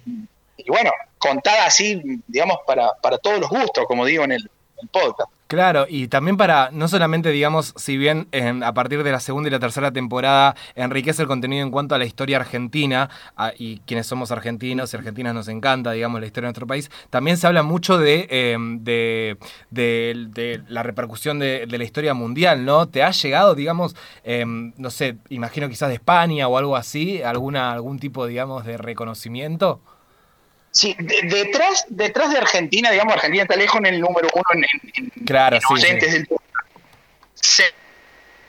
bueno, 0.66 0.90
contada 1.18 1.66
así, 1.66 2.02
digamos, 2.26 2.58
para, 2.66 2.92
para 3.00 3.18
todos 3.18 3.38
los 3.38 3.50
gustos, 3.50 3.84
como 3.86 4.04
digo 4.04 4.24
en 4.24 4.32
el, 4.32 4.50
el 4.82 4.88
podcast. 4.88 5.30
Claro, 5.54 5.86
y 5.88 6.08
también 6.08 6.36
para, 6.36 6.70
no 6.72 6.88
solamente, 6.88 7.30
digamos, 7.30 7.74
si 7.76 7.96
bien 7.96 8.26
a 8.64 8.74
partir 8.74 9.04
de 9.04 9.12
la 9.12 9.20
segunda 9.20 9.46
y 9.48 9.52
la 9.52 9.60
tercera 9.60 9.92
temporada 9.92 10.56
enriquece 10.74 11.22
el 11.22 11.28
contenido 11.28 11.62
en 11.62 11.70
cuanto 11.70 11.94
a 11.94 11.98
la 11.98 12.04
historia 12.04 12.38
argentina, 12.38 13.08
y 13.56 13.78
quienes 13.86 14.08
somos 14.08 14.32
argentinos 14.32 14.92
y 14.92 14.96
argentinas 14.96 15.32
nos 15.32 15.46
encanta, 15.46 15.92
digamos, 15.92 16.20
la 16.20 16.26
historia 16.26 16.48
de 16.48 16.50
nuestro 16.50 16.66
país, 16.66 16.90
también 17.08 17.36
se 17.36 17.46
habla 17.46 17.62
mucho 17.62 17.98
de, 17.98 18.26
em, 18.30 18.82
de, 18.82 19.38
la 20.66 20.82
repercusión 20.82 21.38
de, 21.38 21.68
la 21.68 21.84
historia 21.84 22.14
mundial, 22.14 22.64
¿no? 22.64 22.88
¿Te 22.88 23.04
ha 23.04 23.12
llegado, 23.12 23.54
digamos, 23.54 23.94
em, 24.24 24.72
no 24.76 24.90
sé, 24.90 25.18
imagino 25.28 25.68
quizás 25.68 25.88
de 25.88 25.94
España 25.94 26.48
o 26.48 26.58
algo 26.58 26.74
así, 26.74 27.22
alguna, 27.22 27.72
algún 27.72 28.00
tipo, 28.00 28.26
digamos, 28.26 28.64
de 28.64 28.76
reconocimiento? 28.76 29.80
Sí, 30.74 30.96
detrás, 30.98 31.86
detrás 31.88 32.32
de 32.32 32.38
Argentina, 32.38 32.90
digamos, 32.90 33.14
Argentina 33.14 33.44
está 33.44 33.54
lejos 33.54 33.78
en 33.78 33.86
el 33.86 34.00
número 34.00 34.26
uno 34.34 34.44
en, 34.54 34.64
en, 34.94 35.24
claro, 35.24 35.60
sí, 35.76 35.86
del 35.86 36.28
Se 37.34 37.62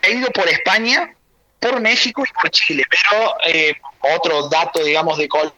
ha 0.02 0.10
ido 0.10 0.32
por 0.32 0.50
España, 0.50 1.14
por 1.60 1.80
México 1.80 2.24
y 2.28 2.34
por 2.34 2.50
Chile, 2.50 2.84
pero 2.90 3.36
eh, 3.46 3.76
otro 4.16 4.50
dato, 4.50 4.84
digamos, 4.84 5.20
de 5.20 5.28
color 5.28 5.54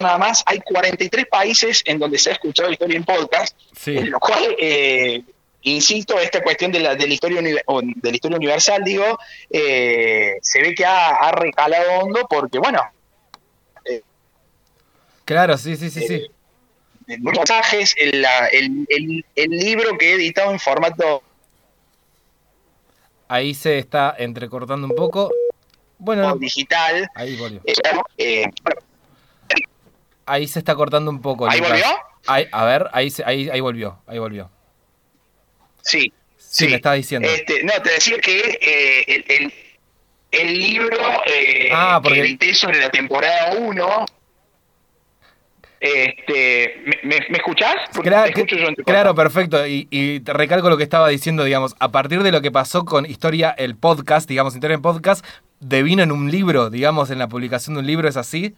nada 0.00 0.18
más, 0.18 0.42
hay 0.44 0.60
43 0.60 1.26
países 1.26 1.82
en 1.84 2.00
donde 2.00 2.18
se 2.18 2.30
ha 2.30 2.32
escuchado 2.32 2.68
historia 2.68 2.96
en 2.96 3.04
podcast, 3.04 3.56
en 3.86 4.10
lo 4.10 4.18
cual, 4.18 4.56
eh, 4.58 5.22
insisto, 5.62 6.18
esta 6.18 6.42
cuestión 6.42 6.72
de 6.72 6.80
la, 6.80 6.96
de 6.96 7.06
la, 7.06 7.14
historia, 7.14 7.40
de 7.40 7.62
la 7.62 8.10
historia 8.10 8.36
universal, 8.38 8.82
digo, 8.82 9.20
eh, 9.50 10.34
se 10.42 10.60
ve 10.62 10.74
que 10.74 10.84
ha, 10.84 11.10
ha 11.10 11.30
recalado 11.30 12.00
hondo 12.00 12.26
porque, 12.28 12.58
bueno, 12.58 12.82
Claro, 15.26 15.58
sí, 15.58 15.76
sí, 15.76 15.90
sí, 15.90 16.06
sí. 16.06 16.14
Eh, 17.08 17.18
mensajes, 17.18 17.94
el, 17.98 18.24
el, 18.52 19.24
el, 19.34 19.50
libro 19.50 19.98
que 19.98 20.12
he 20.12 20.14
editado 20.14 20.52
en 20.52 20.60
formato... 20.60 21.22
Ahí 23.26 23.52
se 23.52 23.78
está 23.78 24.14
entrecortando 24.16 24.86
un 24.86 24.94
poco. 24.94 25.32
Bueno, 25.98 26.36
digital. 26.36 27.10
Ahí 27.16 27.36
volvió. 27.36 27.60
Eh, 27.66 27.74
eh, 28.18 28.44
ahí 30.26 30.46
se 30.46 30.60
está 30.60 30.76
cortando 30.76 31.10
un 31.10 31.20
poco. 31.20 31.50
¿Ahí 31.50 31.60
volvió? 31.60 31.86
Ahí, 32.28 32.46
a 32.52 32.64
ver, 32.64 32.88
ahí, 32.92 33.12
ahí, 33.24 33.50
ahí 33.50 33.60
volvió, 33.60 33.98
ahí 34.06 34.20
volvió. 34.20 34.48
Sí. 35.82 36.12
Sí, 36.36 36.68
me 36.68 36.76
estaba 36.76 36.94
diciendo. 36.94 37.28
Este, 37.28 37.64
no, 37.64 37.72
te 37.82 37.90
decía 37.90 38.18
que 38.18 39.04
el, 39.08 39.24
el, 39.26 39.54
el, 40.30 40.58
libro 40.58 40.98
ah, 41.72 41.98
porque... 42.00 42.20
que 42.20 42.26
edité 42.26 42.54
sobre 42.54 42.78
la 42.78 42.90
temporada 42.90 43.56
1 43.56 44.06
este, 45.80 46.82
¿me, 47.02 47.18
me 47.28 47.36
escuchás? 47.36 47.74
Claro, 48.84 49.14
perfecto. 49.14 49.66
Y, 49.66 50.20
te 50.20 50.32
recalco 50.32 50.70
lo 50.70 50.76
que 50.76 50.82
estaba 50.82 51.08
diciendo, 51.08 51.44
digamos, 51.44 51.74
a 51.78 51.90
partir 51.90 52.22
de 52.22 52.32
lo 52.32 52.40
que 52.40 52.50
pasó 52.50 52.84
con 52.84 53.06
Historia, 53.06 53.50
el 53.50 53.76
podcast, 53.76 54.28
digamos, 54.28 54.54
Historia 54.54 54.74
en 54.74 54.82
podcast, 54.82 55.24
devino 55.60 56.02
en 56.02 56.12
un 56.12 56.30
libro, 56.30 56.70
digamos, 56.70 57.10
en 57.10 57.18
la 57.18 57.28
publicación 57.28 57.74
de 57.74 57.80
un 57.80 57.86
libro, 57.86 58.08
¿es 58.08 58.16
así? 58.16 58.54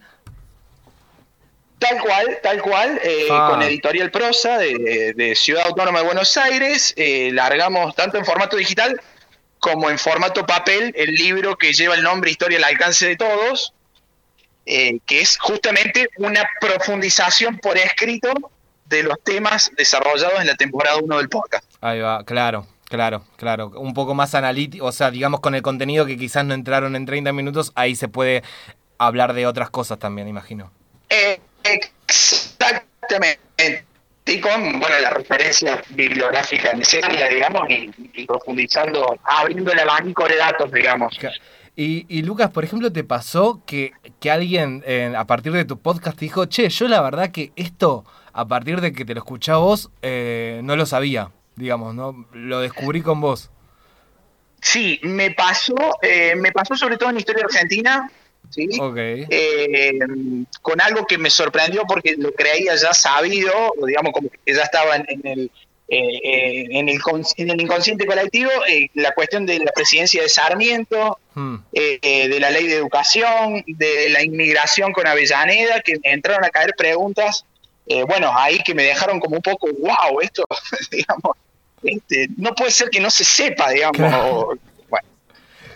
Tal 1.78 2.00
cual, 2.00 2.38
tal 2.42 2.60
cual, 2.60 3.00
eh, 3.04 3.28
ah. 3.30 3.48
con 3.50 3.62
Editorial 3.62 4.10
Prosa 4.10 4.58
de, 4.58 5.34
Ciudad 5.36 5.64
Autónoma 5.66 6.00
de 6.00 6.06
Buenos 6.06 6.36
Aires, 6.36 6.92
eh, 6.96 7.30
largamos 7.32 7.94
tanto 7.94 8.18
en 8.18 8.24
formato 8.24 8.56
digital 8.56 9.00
como 9.60 9.90
en 9.90 9.98
formato 9.98 10.46
papel 10.46 10.92
el 10.96 11.14
libro 11.14 11.56
que 11.56 11.72
lleva 11.72 11.94
el 11.94 12.02
nombre 12.02 12.30
Historia 12.30 12.58
al 12.58 12.64
alcance 12.64 13.06
de 13.06 13.16
todos, 13.16 13.74
eh, 14.70 15.00
que 15.06 15.22
es 15.22 15.38
justamente 15.38 16.10
una 16.18 16.46
profundización 16.60 17.58
por 17.58 17.78
escrito 17.78 18.30
de 18.84 19.02
los 19.02 19.18
temas 19.24 19.72
desarrollados 19.78 20.38
en 20.40 20.46
la 20.46 20.56
temporada 20.56 20.98
1 20.98 21.16
del 21.16 21.30
podcast. 21.30 21.64
Ahí 21.80 22.00
va, 22.00 22.22
claro. 22.24 22.66
Claro, 22.84 23.24
claro, 23.36 23.68
un 23.76 23.92
poco 23.92 24.14
más 24.14 24.34
analítico, 24.34 24.86
o 24.86 24.92
sea, 24.92 25.10
digamos 25.10 25.40
con 25.40 25.54
el 25.54 25.60
contenido 25.60 26.06
que 26.06 26.16
quizás 26.16 26.42
no 26.46 26.54
entraron 26.54 26.96
en 26.96 27.04
30 27.04 27.34
minutos, 27.34 27.70
ahí 27.74 27.94
se 27.94 28.08
puede 28.08 28.42
hablar 28.96 29.34
de 29.34 29.46
otras 29.46 29.68
cosas 29.68 29.98
también, 29.98 30.26
imagino. 30.26 30.72
Eh, 31.10 31.38
exactamente, 31.64 33.84
y 34.24 34.40
con 34.40 34.80
bueno, 34.80 34.98
la 35.00 35.10
referencia 35.10 35.82
bibliográfica 35.90 36.72
necesaria, 36.72 37.28
digamos, 37.28 37.68
y, 37.68 37.90
y 38.14 38.24
profundizando, 38.24 39.18
abriendo 39.22 39.70
el 39.70 39.80
abanico 39.80 40.26
de 40.26 40.36
datos, 40.36 40.72
digamos. 40.72 41.14
Y, 41.80 42.22
Lucas, 42.22 42.50
por 42.50 42.64
ejemplo, 42.64 42.90
¿te 42.92 43.04
pasó 43.04 43.62
que, 43.64 43.92
alguien 44.28 44.82
a 45.16 45.24
partir 45.28 45.52
de 45.52 45.64
tu 45.64 45.78
podcast 45.78 46.18
te 46.18 46.24
dijo, 46.24 46.46
che, 46.46 46.68
yo 46.70 46.88
la 46.88 47.00
verdad 47.00 47.30
que 47.30 47.52
esto, 47.54 48.04
a 48.32 48.48
partir 48.48 48.80
de 48.80 48.92
que 48.92 49.04
te 49.04 49.14
lo 49.14 49.20
escuché 49.20 49.52
vos, 49.52 49.88
eh, 50.02 50.60
no 50.64 50.74
lo 50.74 50.86
sabía, 50.86 51.30
digamos, 51.54 51.94
¿no? 51.94 52.26
Lo 52.32 52.58
descubrí 52.58 53.00
con 53.00 53.20
vos. 53.20 53.50
Sí, 54.60 54.98
me 55.04 55.30
pasó, 55.30 55.76
eh, 56.02 56.34
me 56.34 56.50
pasó 56.50 56.74
sobre 56.74 56.96
todo 56.96 57.10
en 57.10 57.18
Historia 57.18 57.44
Argentina, 57.44 58.10
¿sí? 58.50 58.68
Eh, 59.30 60.00
con 60.60 60.80
algo 60.80 61.06
que 61.06 61.16
me 61.16 61.30
sorprendió 61.30 61.84
porque 61.86 62.16
lo 62.18 62.32
creía 62.32 62.74
ya 62.74 62.92
sabido, 62.92 63.52
digamos 63.86 64.12
como 64.12 64.30
que 64.30 64.52
ya 64.52 64.62
estaba 64.62 64.96
en 64.96 65.20
el, 65.22 65.50
eh, 65.90 66.66
en, 66.70 66.86
el, 66.90 67.00
en, 67.38 67.50
el, 67.50 67.60
inconsciente 67.62 68.04
colectivo 68.04 68.50
eh, 68.68 68.90
la 68.92 69.12
cuestión 69.12 69.46
de 69.46 69.58
la 69.58 69.72
presidencia 69.72 70.20
de 70.20 70.28
Sarmiento, 70.28 71.18
hmm. 71.32 71.56
eh, 71.72 72.28
de 72.28 72.40
la 72.40 72.50
ley 72.50 72.66
de 72.66 72.74
educación, 72.74 73.64
de 73.66 74.10
la 74.10 74.22
inmigración 74.22 74.92
con 74.92 75.06
Avellaneda, 75.06 75.80
que 75.80 75.98
entraron 76.02 76.44
a 76.44 76.50
caer 76.50 76.74
preguntas, 76.76 77.46
bueno, 78.06 78.30
ahí 78.36 78.58
que 78.58 78.74
me 78.74 78.82
dejaron 78.82 79.18
como 79.18 79.36
un 79.36 79.42
poco, 79.42 79.66
wow, 79.80 80.20
esto, 80.20 80.44
digamos, 80.90 81.34
este, 81.82 82.28
no 82.36 82.54
puede 82.54 82.70
ser 82.70 82.90
que 82.90 83.00
no 83.00 83.08
se 83.08 83.24
sepa, 83.24 83.70
digamos. 83.70 83.96
Claro, 83.96 84.58
bueno, 84.90 85.08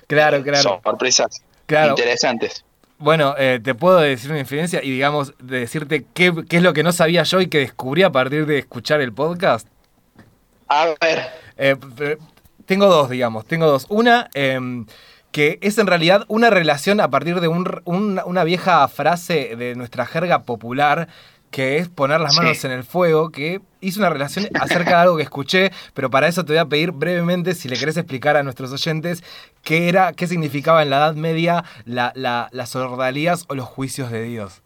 claro, 0.07 0.42
claro. 0.42 0.81
sorpresas 0.85 1.42
interesantes. 1.66 2.66
Bueno, 2.99 3.35
te 3.35 3.75
puedo 3.75 3.99
decir 4.00 4.31
una 4.31 4.40
infidencia 4.40 4.85
y 4.85 4.90
digamos, 4.90 5.33
decirte 5.38 6.04
qué, 6.12 6.35
qué 6.50 6.59
es 6.59 6.62
lo 6.62 6.75
que 6.75 6.83
no 6.83 6.92
sabía 6.92 7.23
yo 7.23 7.40
y 7.40 7.47
que 7.47 7.61
descubrí 7.61 8.02
a 8.02 8.12
partir 8.12 8.45
de 8.45 8.59
escuchar 8.59 9.00
el 9.00 9.14
podcast. 9.14 9.71
A 10.72 10.94
ver. 11.00 11.30
Eh, 11.58 11.76
tengo 12.66 12.86
dos, 12.86 13.10
digamos. 13.10 13.44
Tengo 13.44 13.66
dos. 13.66 13.86
Una, 13.88 14.30
em, 14.34 14.86
que 15.30 15.58
es 15.60 15.78
en 15.78 15.86
realidad 15.86 16.24
una 16.28 16.50
relación 16.50 17.00
a 17.00 17.10
partir 17.10 17.40
de 17.40 17.48
una 17.48 18.44
vieja 18.44 18.86
frase 18.88 19.56
de 19.56 19.74
nuestra 19.74 20.06
jerga 20.06 20.42
popular 20.42 21.08
que 21.52 21.76
es 21.76 21.88
poner 21.88 22.18
las 22.18 22.34
manos 22.34 22.64
en 22.64 22.70
el 22.72 22.82
fuego, 22.82 23.30
que 23.30 23.60
hizo 23.82 24.00
una 24.00 24.08
relación 24.08 24.48
acerca 24.58 24.96
de 24.96 25.02
algo 25.02 25.18
que 25.18 25.22
escuché, 25.22 25.70
pero 25.92 26.10
para 26.10 26.26
eso 26.26 26.46
te 26.46 26.54
voy 26.54 26.58
a 26.58 26.64
pedir 26.64 26.92
brevemente, 26.92 27.54
si 27.54 27.68
le 27.68 27.76
querés 27.76 27.98
explicar 27.98 28.38
a 28.38 28.42
nuestros 28.42 28.72
oyentes, 28.72 29.22
qué 29.62 29.90
era, 29.90 30.14
qué 30.14 30.26
significaba 30.26 30.82
en 30.82 30.88
la 30.88 30.96
Edad 30.96 31.14
Media 31.14 31.62
las 31.84 32.74
ordalías 32.74 33.44
o 33.48 33.54
los 33.54 33.66
juicios 33.66 34.10
de 34.10 34.22
Dios. 34.22 34.62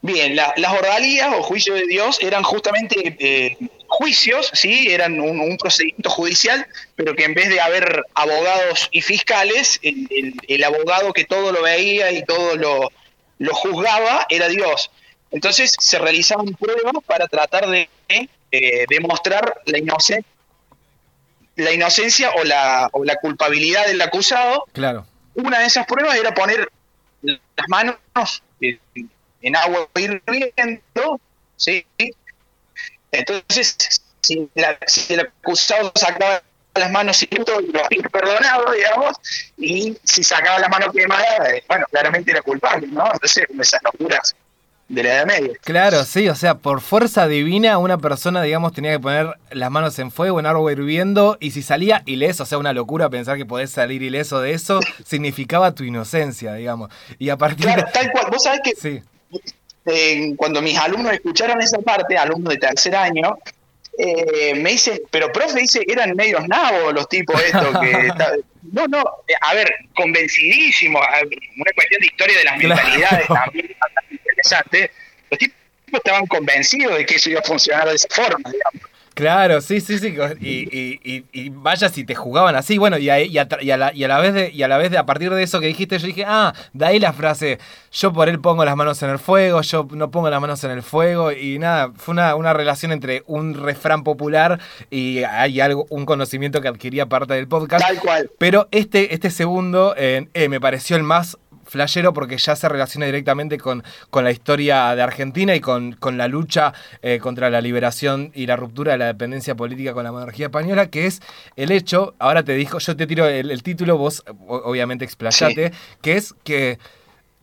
Bien, 0.00 0.34
las 0.34 0.72
ordalías 0.72 1.34
o 1.38 1.42
juicios 1.42 1.76
de 1.78 1.86
Dios 1.86 2.18
eran 2.22 2.42
justamente 2.42 3.16
eh, 3.18 3.58
juicios, 3.98 4.48
¿sí? 4.54 4.92
Eran 4.92 5.18
un, 5.18 5.58
procedimiento 5.58 6.08
judicial, 6.08 6.64
pero 6.94 7.16
que 7.16 7.24
en 7.24 7.34
vez 7.34 7.48
de 7.48 7.60
haber 7.60 8.04
abogados 8.14 8.88
y 8.92 9.00
fiscales, 9.00 9.80
el, 9.82 10.64
abogado 10.64 11.12
que 11.12 11.24
todo 11.24 11.50
lo 11.50 11.62
veía 11.62 12.12
y 12.12 12.24
todo 12.24 12.54
lo, 12.54 12.92
lo, 13.38 13.54
juzgaba 13.54 14.24
era 14.28 14.46
Dios. 14.46 14.92
Entonces 15.32 15.74
se 15.76 15.98
realizaban 15.98 16.46
pruebas 16.54 16.92
para 17.06 17.26
tratar 17.26 17.68
de 17.68 17.88
eh, 18.08 18.86
demostrar 18.88 19.62
la 19.66 19.78
inocencia 19.78 20.24
la 21.56 21.72
inocencia 21.72 22.30
o 22.36 22.44
la, 22.44 22.88
o 22.92 23.02
la 23.04 23.16
culpabilidad 23.16 23.84
del 23.88 24.00
acusado. 24.00 24.64
Claro. 24.72 25.08
Una 25.34 25.58
de 25.58 25.66
esas 25.66 25.86
pruebas 25.86 26.16
era 26.16 26.32
poner 26.32 26.70
las 27.20 27.66
manos 27.66 27.96
en 28.60 29.56
agua 29.56 29.88
hirviendo, 29.96 31.20
¿sí? 31.56 31.84
Entonces, 33.12 33.76
si, 34.20 34.48
el 35.08 35.20
acusado 35.20 35.92
sacaba 35.94 36.42
las 36.74 36.90
manos 36.90 37.22
y 37.22 37.28
lo 37.32 37.84
había 37.84 38.02
perdonado, 38.10 38.72
digamos, 38.72 39.16
y 39.56 39.96
si 40.04 40.22
sacaba 40.22 40.58
la 40.58 40.68
mano 40.68 40.92
quemada, 40.92 41.50
eh, 41.50 41.64
bueno, 41.68 41.86
claramente 41.90 42.30
era 42.30 42.42
culpable, 42.42 42.86
¿no? 42.86 43.04
Entonces, 43.12 43.46
esas 43.58 43.80
locuras 43.82 44.36
de 44.88 45.02
la 45.02 45.14
Edad 45.14 45.26
Media. 45.26 45.52
Claro, 45.62 46.04
sí, 46.04 46.28
o 46.28 46.34
sea, 46.34 46.54
por 46.54 46.80
fuerza 46.80 47.26
divina 47.28 47.78
una 47.78 47.98
persona, 47.98 48.42
digamos, 48.42 48.72
tenía 48.72 48.92
que 48.92 49.00
poner 49.00 49.34
las 49.50 49.70
manos 49.70 49.98
en 49.98 50.10
fuego, 50.10 50.40
en 50.40 50.46
agua 50.46 50.72
hirviendo, 50.72 51.36
y 51.40 51.50
si 51.50 51.62
salía 51.62 52.02
ileso, 52.06 52.44
o 52.44 52.46
sea, 52.46 52.58
una 52.58 52.72
locura 52.72 53.10
pensar 53.10 53.36
que 53.36 53.44
podés 53.44 53.70
salir 53.70 54.02
ileso 54.02 54.40
de 54.40 54.52
eso, 54.52 54.80
significaba 55.04 55.74
tu 55.74 55.84
inocencia, 55.84 56.54
digamos. 56.54 56.90
Y 57.18 57.30
a 57.30 57.36
partir 57.36 57.66
Claro, 57.66 57.86
tal 57.92 58.10
cual, 58.10 58.26
vos 58.30 58.42
sabés 58.42 58.60
que 58.64 58.74
sí. 58.74 59.02
Eh, 59.86 60.34
cuando 60.36 60.60
mis 60.62 60.78
alumnos 60.78 61.12
escucharon 61.12 61.60
esa 61.60 61.78
parte, 61.78 62.16
alumnos 62.16 62.54
de 62.54 62.58
tercer 62.58 62.94
año, 62.94 63.38
eh, 63.98 64.54
me 64.54 64.70
dicen, 64.70 65.00
pero 65.10 65.32
profe, 65.32 65.60
dice, 65.60 65.82
eran 65.88 66.14
medios 66.14 66.46
nabos 66.46 66.94
los 66.94 67.08
tipos 67.08 67.42
estos 67.42 67.80
que... 67.80 68.08
no, 68.72 68.86
no, 68.86 69.04
a 69.40 69.54
ver, 69.54 69.74
convencidísimo, 69.94 71.00
una 71.00 71.72
cuestión 71.74 72.00
de 72.00 72.06
historia 72.06 72.38
de 72.38 72.44
las 72.44 72.58
mentalidades 72.58 73.26
también 73.26 73.76
bastante 73.80 74.14
interesante. 74.14 74.90
Los 75.30 75.38
tipos 75.38 75.56
estaban 75.92 76.26
convencidos 76.26 76.96
de 76.96 77.06
que 77.06 77.16
eso 77.16 77.30
iba 77.30 77.40
a 77.40 77.42
funcionar 77.42 77.88
de 77.88 77.96
esa 77.96 78.08
forma, 78.10 78.50
digamos. 78.50 78.97
Claro, 79.18 79.60
sí, 79.60 79.80
sí, 79.80 79.98
sí. 79.98 80.14
Y, 80.40 81.24
y, 81.32 81.48
vaya 81.48 81.88
si 81.88 82.04
te 82.04 82.14
jugaban 82.14 82.54
así. 82.54 82.78
Bueno, 82.78 82.98
y 82.98 83.10
a, 83.10 83.20
y, 83.20 83.36
a, 83.36 83.48
y, 83.60 83.70
a 83.72 83.76
la, 83.76 83.92
y 83.92 84.04
a 84.04 84.08
la 84.08 84.20
vez 84.20 84.32
de, 84.32 84.52
y 84.52 84.62
a 84.62 84.68
la 84.68 84.78
vez 84.78 84.92
de 84.92 84.98
a 84.98 85.06
partir 85.06 85.34
de 85.34 85.42
eso 85.42 85.58
que 85.58 85.66
dijiste, 85.66 85.98
yo 85.98 86.06
dije, 86.06 86.24
ah, 86.24 86.54
de 86.72 86.86
ahí 86.86 87.00
la 87.00 87.12
frase, 87.12 87.58
yo 87.90 88.12
por 88.12 88.28
él 88.28 88.38
pongo 88.38 88.64
las 88.64 88.76
manos 88.76 89.02
en 89.02 89.10
el 89.10 89.18
fuego, 89.18 89.60
yo 89.62 89.88
no 89.90 90.12
pongo 90.12 90.30
las 90.30 90.40
manos 90.40 90.62
en 90.62 90.70
el 90.70 90.84
fuego. 90.84 91.32
Y 91.32 91.58
nada, 91.58 91.90
fue 91.96 92.12
una, 92.12 92.36
una 92.36 92.52
relación 92.52 92.92
entre 92.92 93.24
un 93.26 93.54
refrán 93.54 94.04
popular 94.04 94.60
y 94.88 95.24
hay 95.24 95.60
algo, 95.60 95.86
un 95.90 96.06
conocimiento 96.06 96.60
que 96.60 96.68
adquiría 96.68 97.06
parte 97.06 97.34
del 97.34 97.48
podcast. 97.48 97.84
Tal 97.84 97.98
cual. 97.98 98.30
Pero 98.38 98.68
este, 98.70 99.14
este 99.14 99.30
segundo 99.30 99.94
eh, 99.96 100.28
eh, 100.32 100.48
me 100.48 100.60
pareció 100.60 100.94
el 100.96 101.02
más 101.02 101.38
flashero 101.68 102.12
porque 102.12 102.38
ya 102.38 102.56
se 102.56 102.68
relaciona 102.68 103.06
directamente 103.06 103.58
con, 103.58 103.84
con 104.10 104.24
la 104.24 104.30
historia 104.30 104.94
de 104.94 105.02
Argentina 105.02 105.54
y 105.54 105.60
con, 105.60 105.92
con 105.92 106.18
la 106.18 106.26
lucha 106.26 106.72
eh, 107.02 107.18
contra 107.20 107.50
la 107.50 107.60
liberación 107.60 108.32
y 108.34 108.46
la 108.46 108.56
ruptura 108.56 108.92
de 108.92 108.98
la 108.98 109.06
dependencia 109.06 109.54
política 109.54 109.92
con 109.92 110.04
la 110.04 110.12
monarquía 110.12 110.46
española, 110.46 110.88
que 110.88 111.06
es 111.06 111.20
el 111.56 111.70
hecho, 111.70 112.14
ahora 112.18 112.42
te 112.42 112.54
dijo, 112.54 112.78
yo 112.78 112.96
te 112.96 113.06
tiro 113.06 113.26
el, 113.26 113.50
el 113.50 113.62
título, 113.62 113.96
vos 113.96 114.24
obviamente 114.48 115.04
explayate, 115.04 115.70
sí. 115.70 115.78
que 116.00 116.16
es 116.16 116.34
que 116.44 116.78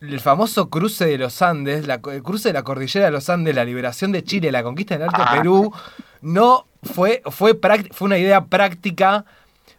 el 0.00 0.20
famoso 0.20 0.68
cruce 0.68 1.06
de 1.06 1.18
los 1.18 1.40
Andes, 1.42 1.86
la, 1.86 2.00
el 2.12 2.22
cruce 2.22 2.50
de 2.50 2.52
la 2.52 2.62
cordillera 2.62 3.06
de 3.06 3.12
los 3.12 3.30
Andes, 3.30 3.54
la 3.54 3.64
liberación 3.64 4.12
de 4.12 4.22
Chile, 4.22 4.52
la 4.52 4.62
conquista 4.62 4.94
del 4.94 5.04
Alto 5.04 5.22
ah. 5.22 5.34
Perú, 5.36 5.72
no 6.20 6.66
fue, 6.82 7.22
fue, 7.30 7.58
fue 7.92 8.06
una 8.06 8.18
idea 8.18 8.44
práctica 8.44 9.24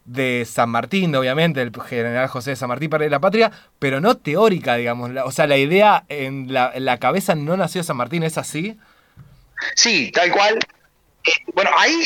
de 0.07 0.45
San 0.45 0.69
Martín, 0.69 1.13
obviamente, 1.15 1.61
el 1.61 1.71
general 1.87 2.27
José 2.27 2.51
de 2.51 2.55
San 2.55 2.69
Martín 2.69 2.89
para 2.89 3.07
la 3.07 3.19
patria, 3.19 3.51
pero 3.77 3.99
no 4.01 4.17
teórica, 4.17 4.75
digamos. 4.75 5.11
O 5.23 5.31
sea, 5.31 5.45
la 5.47 5.57
idea 5.57 6.05
en 6.09 6.51
la, 6.51 6.71
en 6.73 6.85
la 6.85 6.97
cabeza 6.97 7.35
no 7.35 7.57
nació 7.57 7.81
de 7.81 7.87
San 7.87 7.97
Martín, 7.97 8.23
¿es 8.23 8.37
así? 8.37 8.79
Sí, 9.75 10.11
tal 10.11 10.31
cual. 10.31 10.57
Eh, 11.25 11.31
bueno, 11.53 11.69
ahí 11.77 12.05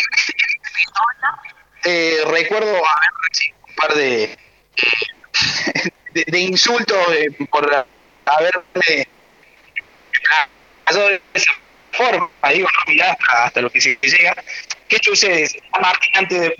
eh, 1.85 2.17
recuerdo 2.25 2.69
haber 2.69 3.11
recibido 3.29 3.57
un 3.67 3.75
par 3.75 3.93
de, 3.93 4.37
de, 6.13 6.23
de 6.25 6.39
insultos 6.39 6.97
eh, 7.13 7.47
por 7.51 7.69
haberme 8.25 9.07
de 10.91 11.21
esa 11.33 11.53
forma, 11.91 12.29
digo, 12.53 12.67
no, 12.67 12.91
mirá, 12.91 13.11
hasta, 13.11 13.45
hasta 13.45 13.61
lo 13.61 13.69
que 13.69 13.79
se 13.79 13.97
llega. 14.01 14.35
¿Qué 14.87 14.97
sucede? 15.01 15.47
San 15.47 15.81
Martín 15.81 16.11
antes 16.15 16.41
de 16.41 16.55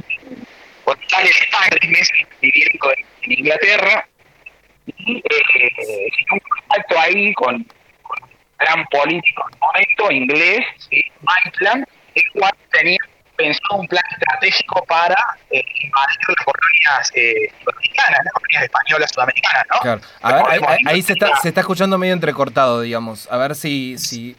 en 0.87 1.27
España, 1.27 1.89
meses 1.89 2.27
viviendo 2.41 2.91
en, 2.91 3.31
Inglaterra, 3.31 4.07
y 4.85 5.17
eh, 5.17 6.09
un 6.31 6.39
contacto 6.39 6.99
ahí 6.99 7.33
con, 7.33 7.63
con, 8.01 8.23
un 8.23 8.29
gran 8.57 8.85
político 8.87 9.43
en 9.51 9.59
momento, 9.59 10.11
inglés, 10.11 10.65
¿sí? 10.89 11.03
Maitland, 11.21 11.85
el 12.15 12.23
cual 12.33 12.51
tenía 12.71 12.99
pensado 13.35 13.81
un 13.81 13.87
plan 13.87 14.03
estratégico 14.11 14.83
para 14.85 15.15
eh, 15.49 15.63
invadir 15.83 16.17
las 16.27 16.45
colonias 16.45 17.11
eh, 17.15 17.33
sudamericanas, 17.59 18.19
las 18.23 18.33
colonias 18.33 18.63
españolas 18.63 19.11
sudamericanas, 19.11 19.63
¿no? 19.73 19.79
Claro. 19.79 20.01
A 20.21 20.33
ver, 20.33 20.43
ahí, 20.69 20.77
ahí 20.85 21.01
se, 21.01 21.13
está, 21.13 21.35
se 21.37 21.47
está 21.49 21.61
escuchando 21.61 21.97
medio 21.97 22.13
entrecortado, 22.13 22.81
digamos. 22.81 23.31
A 23.31 23.37
ver 23.37 23.55
si, 23.55 23.97
si 23.97 24.35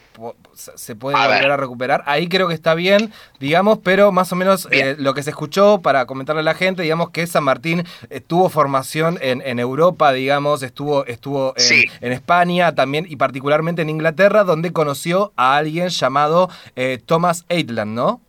se 0.55 0.95
puede 0.97 1.17
a 1.17 1.27
volver 1.27 1.43
ver. 1.43 1.51
a 1.51 1.57
recuperar. 1.57 2.03
Ahí 2.07 2.29
creo 2.29 2.49
que 2.49 2.55
está 2.55 2.75
bien, 2.75 3.13
digamos, 3.41 3.79
pero 3.83 4.13
más 4.13 4.33
o 4.33 4.37
menos 4.37 4.69
eh, 4.71 4.97
lo 4.99 5.15
que 5.15 5.23
se 5.23 5.31
escuchó 5.31 5.81
para 5.81 6.07
comentarle 6.07 6.41
a 6.41 6.45
la 6.45 6.55
gente, 6.55 6.83
digamos 6.83 7.11
que 7.11 7.27
San 7.27 7.45
Martín 7.45 7.85
eh, 8.11 8.21
tuvo 8.21 8.49
formación 8.49 9.19
en, 9.21 9.43
en, 9.43 9.59
Europa, 9.59 10.13
digamos, 10.13 10.63
estuvo, 10.63 11.07
estuvo 11.07 11.55
en, 11.57 11.63
sí. 11.63 11.85
en, 12.01 12.13
España 12.13 12.75
también 12.75 13.07
y 13.09 13.17
particularmente 13.17 13.83
en 13.83 13.91
Inglaterra, 13.91 14.45
donde 14.45 14.73
conoció 14.73 15.33
a 15.37 15.57
alguien 15.57 15.89
llamado 15.89 16.51
eh, 16.77 17.01
Thomas 17.05 17.45
Eitland, 17.49 17.95
¿no? 17.95 18.21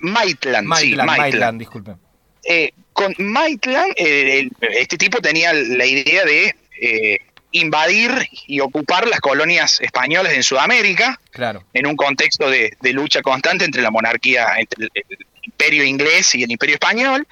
Maitland, 0.00 0.66
Maitland, 0.66 1.10
sí, 1.10 1.18
Maitland, 1.18 1.66
con 2.92 3.14
Maitland, 3.18 3.92
este 3.96 4.96
tipo 4.96 5.18
tenía 5.20 5.52
la 5.52 5.86
idea 5.86 6.24
de 6.24 6.54
invadir 7.52 8.28
y 8.46 8.60
ocupar 8.60 9.06
las 9.08 9.20
colonias 9.20 9.80
españolas 9.80 10.32
en 10.32 10.42
Sudamérica, 10.42 11.20
claro. 11.30 11.64
en 11.72 11.86
un 11.86 11.96
contexto 11.96 12.48
de, 12.48 12.76
de, 12.80 12.92
lucha 12.92 13.22
constante 13.22 13.64
entre 13.64 13.82
la 13.82 13.90
monarquía, 13.90 14.54
entre 14.58 14.84
el, 14.84 14.90
el, 14.94 15.18
imperio 15.42 15.84
inglés 15.84 16.34
y 16.34 16.42
el 16.42 16.50
imperio 16.50 16.74
español. 16.74 17.26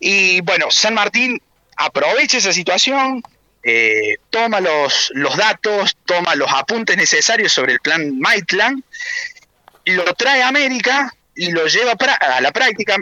Y 0.00 0.40
bueno, 0.42 0.70
San 0.70 0.94
Martín 0.94 1.40
aprovecha 1.76 2.38
esa 2.38 2.52
situación, 2.52 3.22
eh, 3.62 4.18
toma 4.30 4.60
los, 4.60 5.10
los 5.14 5.36
datos, 5.36 5.96
toma 6.04 6.34
los 6.36 6.52
apuntes 6.52 6.96
necesarios 6.96 7.52
sobre 7.52 7.72
el 7.72 7.80
plan 7.80 8.18
Maitland, 8.18 8.82
lo 9.84 10.04
trae 10.14 10.42
a 10.42 10.48
América 10.48 11.12
y 11.34 11.50
lo 11.50 11.66
lleva 11.66 11.92
a 11.92 12.40
la 12.40 12.52
práctica. 12.52 12.96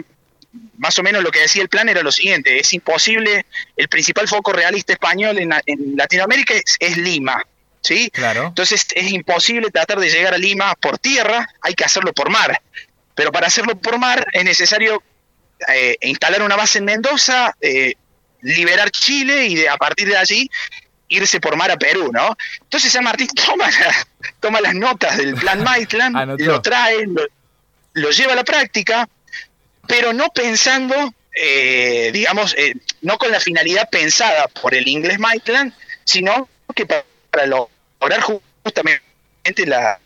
Más 0.77 0.97
o 0.99 1.03
menos 1.03 1.23
lo 1.23 1.31
que 1.31 1.39
decía 1.39 1.61
el 1.61 1.69
plan 1.69 1.89
era 1.89 2.01
lo 2.01 2.11
siguiente, 2.11 2.59
es 2.59 2.73
imposible, 2.73 3.45
el 3.75 3.87
principal 3.87 4.27
foco 4.27 4.51
realista 4.53 4.93
español 4.93 5.39
en, 5.39 5.53
en 5.65 5.95
Latinoamérica 5.95 6.53
es, 6.53 6.75
es, 6.79 6.97
Lima, 6.97 7.45
¿sí? 7.81 8.09
Claro. 8.11 8.47
Entonces 8.47 8.87
es 8.93 9.11
imposible 9.11 9.69
tratar 9.71 9.99
de 9.99 10.09
llegar 10.09 10.33
a 10.33 10.37
Lima 10.37 10.75
por 10.75 10.97
tierra, 10.97 11.47
hay 11.61 11.73
que 11.73 11.85
hacerlo 11.85 12.13
por 12.13 12.29
mar. 12.29 12.61
Pero 13.15 13.31
para 13.31 13.47
hacerlo 13.47 13.79
por 13.79 13.97
mar 13.97 14.27
es 14.33 14.43
necesario 14.43 15.01
eh, 15.73 15.95
instalar 16.01 16.41
una 16.41 16.55
base 16.55 16.79
en 16.79 16.85
Mendoza, 16.85 17.55
eh, 17.61 17.93
liberar 18.41 18.91
Chile 18.91 19.47
y 19.47 19.55
de, 19.55 19.69
a 19.69 19.77
partir 19.77 20.07
de 20.07 20.17
allí 20.17 20.49
irse 21.07 21.39
por 21.39 21.55
mar 21.55 21.71
a 21.71 21.77
Perú, 21.77 22.11
¿no? 22.11 22.35
Entonces 22.61 22.91
San 22.91 23.03
Martín 23.03 23.27
toma, 23.45 23.69
la, 23.69 24.07
toma 24.39 24.61
las 24.61 24.75
notas 24.75 25.17
del 25.17 25.35
plan 25.35 25.63
Maitland, 25.63 26.39
lo 26.41 26.61
trae, 26.61 27.05
lo, 27.07 27.25
lo 27.93 28.11
lleva 28.11 28.33
a 28.33 28.35
la 28.35 28.43
práctica, 28.43 29.07
pero 29.87 30.13
no 30.13 30.29
pensando, 30.29 30.95
eh, 31.33 32.11
digamos, 32.13 32.55
eh, 32.57 32.73
no 33.01 33.17
con 33.17 33.31
la 33.31 33.39
finalidad 33.39 33.89
pensada 33.89 34.47
por 34.47 34.73
el 34.73 34.87
inglés 34.87 35.19
Maitland, 35.19 35.73
sino 36.03 36.49
que 36.75 36.85
para, 36.85 37.05
para 37.29 37.45
lograr 37.45 38.21
justamente 38.21 39.65
la, 39.65 39.99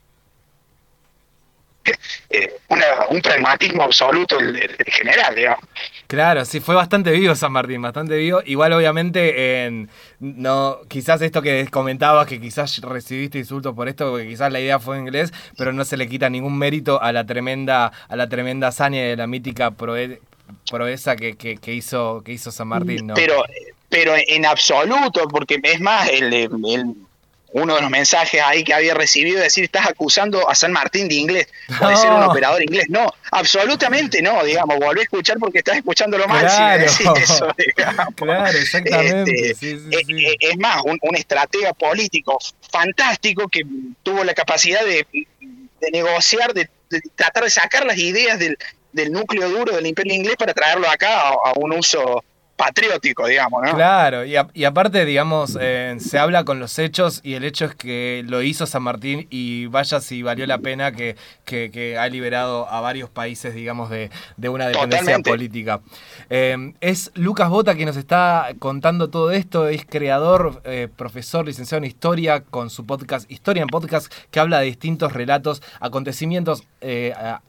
eh, 2.29 2.59
una, 2.67 2.85
un 3.09 3.21
pragmatismo 3.21 3.83
absoluto 3.83 4.37
del, 4.37 4.75
general, 4.87 5.35
digamos. 5.35 5.65
Claro, 6.09 6.43
sí, 6.43 6.59
fue 6.59 6.73
bastante 6.73 7.11
vivo 7.11 7.35
San 7.35 7.51
Martín, 7.51 7.83
bastante 7.83 8.17
vivo. 8.17 8.41
Igual, 8.43 8.73
obviamente, 8.73 9.63
en, 9.67 9.91
no, 10.19 10.79
quizás 10.87 11.21
esto 11.21 11.43
que 11.43 11.67
comentabas, 11.69 12.25
que 12.25 12.41
quizás 12.41 12.81
recibiste 12.81 13.37
insultos 13.37 13.75
por 13.75 13.87
esto, 13.87 14.09
porque 14.09 14.27
quizás 14.27 14.51
la 14.51 14.59
idea 14.59 14.79
fue 14.79 14.97
en 14.97 15.03
inglés, 15.03 15.31
pero 15.55 15.71
no 15.71 15.85
se 15.85 15.97
le 15.97 16.09
quita 16.09 16.27
ningún 16.27 16.57
mérito 16.57 16.99
a 16.99 17.11
la 17.11 17.27
tremenda, 17.27 17.91
a 18.07 18.15
la 18.15 18.27
tremenda 18.27 18.69
hazaña 18.69 19.03
de 19.03 19.15
la 19.17 19.27
mítica 19.27 19.69
proe, 19.69 20.19
proeza 20.67 21.15
que, 21.15 21.37
que, 21.37 21.57
que, 21.57 21.75
hizo, 21.75 22.23
que 22.25 22.33
hizo 22.33 22.49
San 22.49 22.69
Martín, 22.69 23.05
¿no? 23.05 23.13
Pero, 23.13 23.43
pero 23.87 24.13
en 24.17 24.47
absoluto, 24.47 25.27
porque 25.27 25.59
es 25.61 25.79
más, 25.79 26.09
el 26.09 26.33
uno 27.51 27.75
de 27.75 27.81
los 27.81 27.89
mensajes 27.89 28.41
ahí 28.41 28.63
que 28.63 28.73
había 28.73 28.93
recibido 28.93 29.41
decir 29.41 29.63
estás 29.63 29.87
acusando 29.87 30.49
a 30.49 30.55
San 30.55 30.71
Martín 30.71 31.07
de 31.07 31.15
inglés 31.15 31.47
o 31.81 31.87
de 31.87 31.95
ser 31.95 32.11
un 32.11 32.23
operador 32.23 32.61
inglés. 32.61 32.85
No, 32.89 33.11
absolutamente 33.31 34.21
no, 34.21 34.43
digamos, 34.43 34.77
volví 34.77 34.99
a 34.99 35.03
escuchar 35.03 35.37
porque 35.39 35.59
estás 35.59 35.77
escuchándolo 35.77 36.27
mal 36.27 36.41
claro. 36.41 36.87
si 36.89 37.03
decís 37.03 37.23
eso, 37.23 37.47
digamos. 37.75 38.15
Claro, 38.15 38.57
exactamente. 38.57 39.51
Este, 39.51 39.55
sí, 39.55 39.79
sí, 39.79 40.05
sí. 40.05 40.25
Es, 40.25 40.51
es, 40.51 40.57
más, 40.57 40.83
un, 40.83 40.99
un, 41.01 41.15
estratega 41.15 41.73
político 41.73 42.37
fantástico 42.71 43.47
que 43.47 43.61
tuvo 44.03 44.23
la 44.23 44.33
capacidad 44.33 44.83
de, 44.85 45.05
de 45.11 45.91
negociar, 45.91 46.53
de, 46.53 46.69
de, 46.89 47.01
tratar 47.15 47.43
de 47.43 47.49
sacar 47.49 47.85
las 47.85 47.97
ideas 47.97 48.37
del, 48.37 48.57
del, 48.91 49.11
núcleo 49.11 49.49
duro 49.49 49.75
del 49.75 49.87
imperio 49.87 50.13
inglés 50.13 50.35
para 50.37 50.53
traerlo 50.53 50.89
acá 50.89 51.29
a, 51.29 51.29
a 51.29 51.53
un 51.55 51.73
uso 51.73 52.23
patriótico, 52.59 53.25
digamos, 53.25 53.63
¿no? 53.63 53.73
Claro, 53.73 54.25
y, 54.25 54.65
aparte, 54.65 55.05
digamos, 55.05 55.57
eh, 55.61 55.95
se 56.01 56.19
habla 56.19 56.43
con 56.43 56.59
los 56.59 56.77
hechos 56.77 57.21
y 57.23 57.35
el 57.35 57.45
hecho 57.45 57.63
es 57.63 57.73
que 57.73 58.21
lo 58.27 58.41
hizo 58.41 58.65
San 58.65 58.83
Martín 58.83 59.27
y 59.29 59.67
vaya 59.67 60.01
si 60.01 60.23
valió 60.23 60.45
la 60.45 60.57
pena 60.57 60.91
que, 60.91 61.15
que, 61.45 61.97
ha 61.97 62.05
liberado 62.09 62.69
a 62.69 62.81
varios 62.81 63.09
países, 63.09 63.55
digamos, 63.55 63.89
de, 63.89 64.09
de 64.35 64.49
una 64.49 64.67
dependencia 64.67 65.17
política. 65.19 65.79
Eh, 66.29 66.73
es 66.81 67.11
Lucas 67.15 67.47
Bota 67.47 67.75
quien 67.75 67.87
nos 67.87 67.95
está 67.95 68.49
contando 68.59 69.09
todo 69.09 69.31
esto, 69.31 69.69
es 69.69 69.85
creador, 69.85 70.61
eh, 70.65 70.89
profesor, 70.93 71.45
licenciado 71.45 71.81
en 71.81 71.85
historia, 71.85 72.41
con 72.41 72.69
su 72.69 72.85
podcast 72.85 73.31
Historia 73.31 73.63
en 73.63 73.69
Podcast, 73.69 74.13
que 74.31 74.39
habla 74.41 74.59
de 74.59 74.65
distintos 74.65 75.13
relatos, 75.13 75.61
acontecimientos 75.79 76.63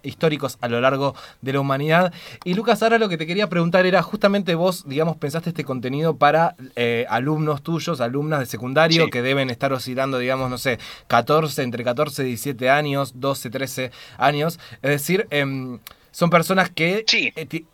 históricos 0.03 0.59
a 0.61 0.69
lo 0.69 0.81
largo 0.81 1.15
de 1.41 1.53
la 1.53 1.61
humanidad. 1.61 2.13
Y 2.45 2.55
Lucas, 2.55 2.83
ahora 2.83 2.99
lo 2.99 3.09
que 3.09 3.17
te 3.17 3.27
quería 3.27 3.49
preguntar 3.49 3.87
era, 3.87 4.03
justamente 4.03 4.55
vos, 4.55 4.85
digamos, 4.87 5.00
pensaste 5.17 5.51
este 5.51 5.65
contenido 5.65 6.17
para 6.17 6.57
eh, 6.77 7.07
alumnos 7.09 7.63
tuyos, 7.63 8.01
alumnas 8.01 8.41
de 8.41 8.47
secundario, 8.47 9.09
que 9.11 9.23
deben 9.23 9.51
estar 9.51 9.73
oscilando, 9.73 10.19
digamos, 10.19 10.51
no 10.51 10.59
sé, 10.59 10.79
14, 11.09 11.63
entre 11.63 11.85
14 11.85 12.23
y 12.23 12.27
17 12.27 12.71
años, 12.71 13.13
12, 13.17 13.51
13 13.51 13.91
años. 14.19 14.59
Es 14.83 14.91
decir, 14.91 15.27
em, 15.31 15.79
son 16.11 16.31
personas 16.31 16.71
que 16.71 17.05
eh, 17.07 17.65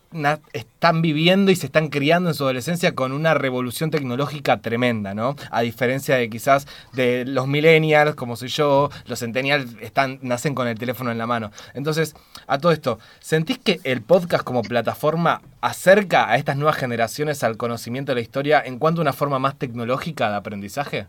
están 0.53 1.01
viviendo 1.01 1.51
y 1.51 1.55
se 1.55 1.65
están 1.65 1.89
criando 1.89 2.29
en 2.29 2.35
su 2.35 2.43
adolescencia 2.43 2.95
con 2.95 3.11
una 3.11 3.33
revolución 3.33 3.91
tecnológica 3.91 4.61
tremenda, 4.61 5.13
¿no? 5.13 5.35
A 5.51 5.61
diferencia 5.61 6.15
de 6.15 6.29
quizás 6.29 6.67
de 6.93 7.25
los 7.25 7.47
millennials, 7.47 8.15
como 8.15 8.35
soy 8.35 8.49
yo, 8.49 8.89
los 9.05 9.19
centennials 9.19 9.75
están, 9.81 10.19
nacen 10.21 10.55
con 10.55 10.67
el 10.67 10.77
teléfono 10.77 11.11
en 11.11 11.17
la 11.17 11.27
mano. 11.27 11.51
Entonces, 11.73 12.15
a 12.47 12.57
todo 12.57 12.71
esto, 12.71 12.99
¿sentís 13.19 13.57
que 13.57 13.79
el 13.83 14.01
podcast 14.01 14.43
como 14.43 14.61
plataforma 14.61 15.41
acerca 15.61 16.29
a 16.29 16.37
estas 16.37 16.57
nuevas 16.57 16.77
generaciones 16.77 17.43
al 17.43 17.57
conocimiento 17.57 18.11
de 18.11 18.15
la 18.15 18.21
historia 18.21 18.61
en 18.65 18.79
cuanto 18.79 19.01
a 19.01 19.03
una 19.03 19.13
forma 19.13 19.39
más 19.39 19.57
tecnológica 19.57 20.29
de 20.29 20.35
aprendizaje? 20.35 21.07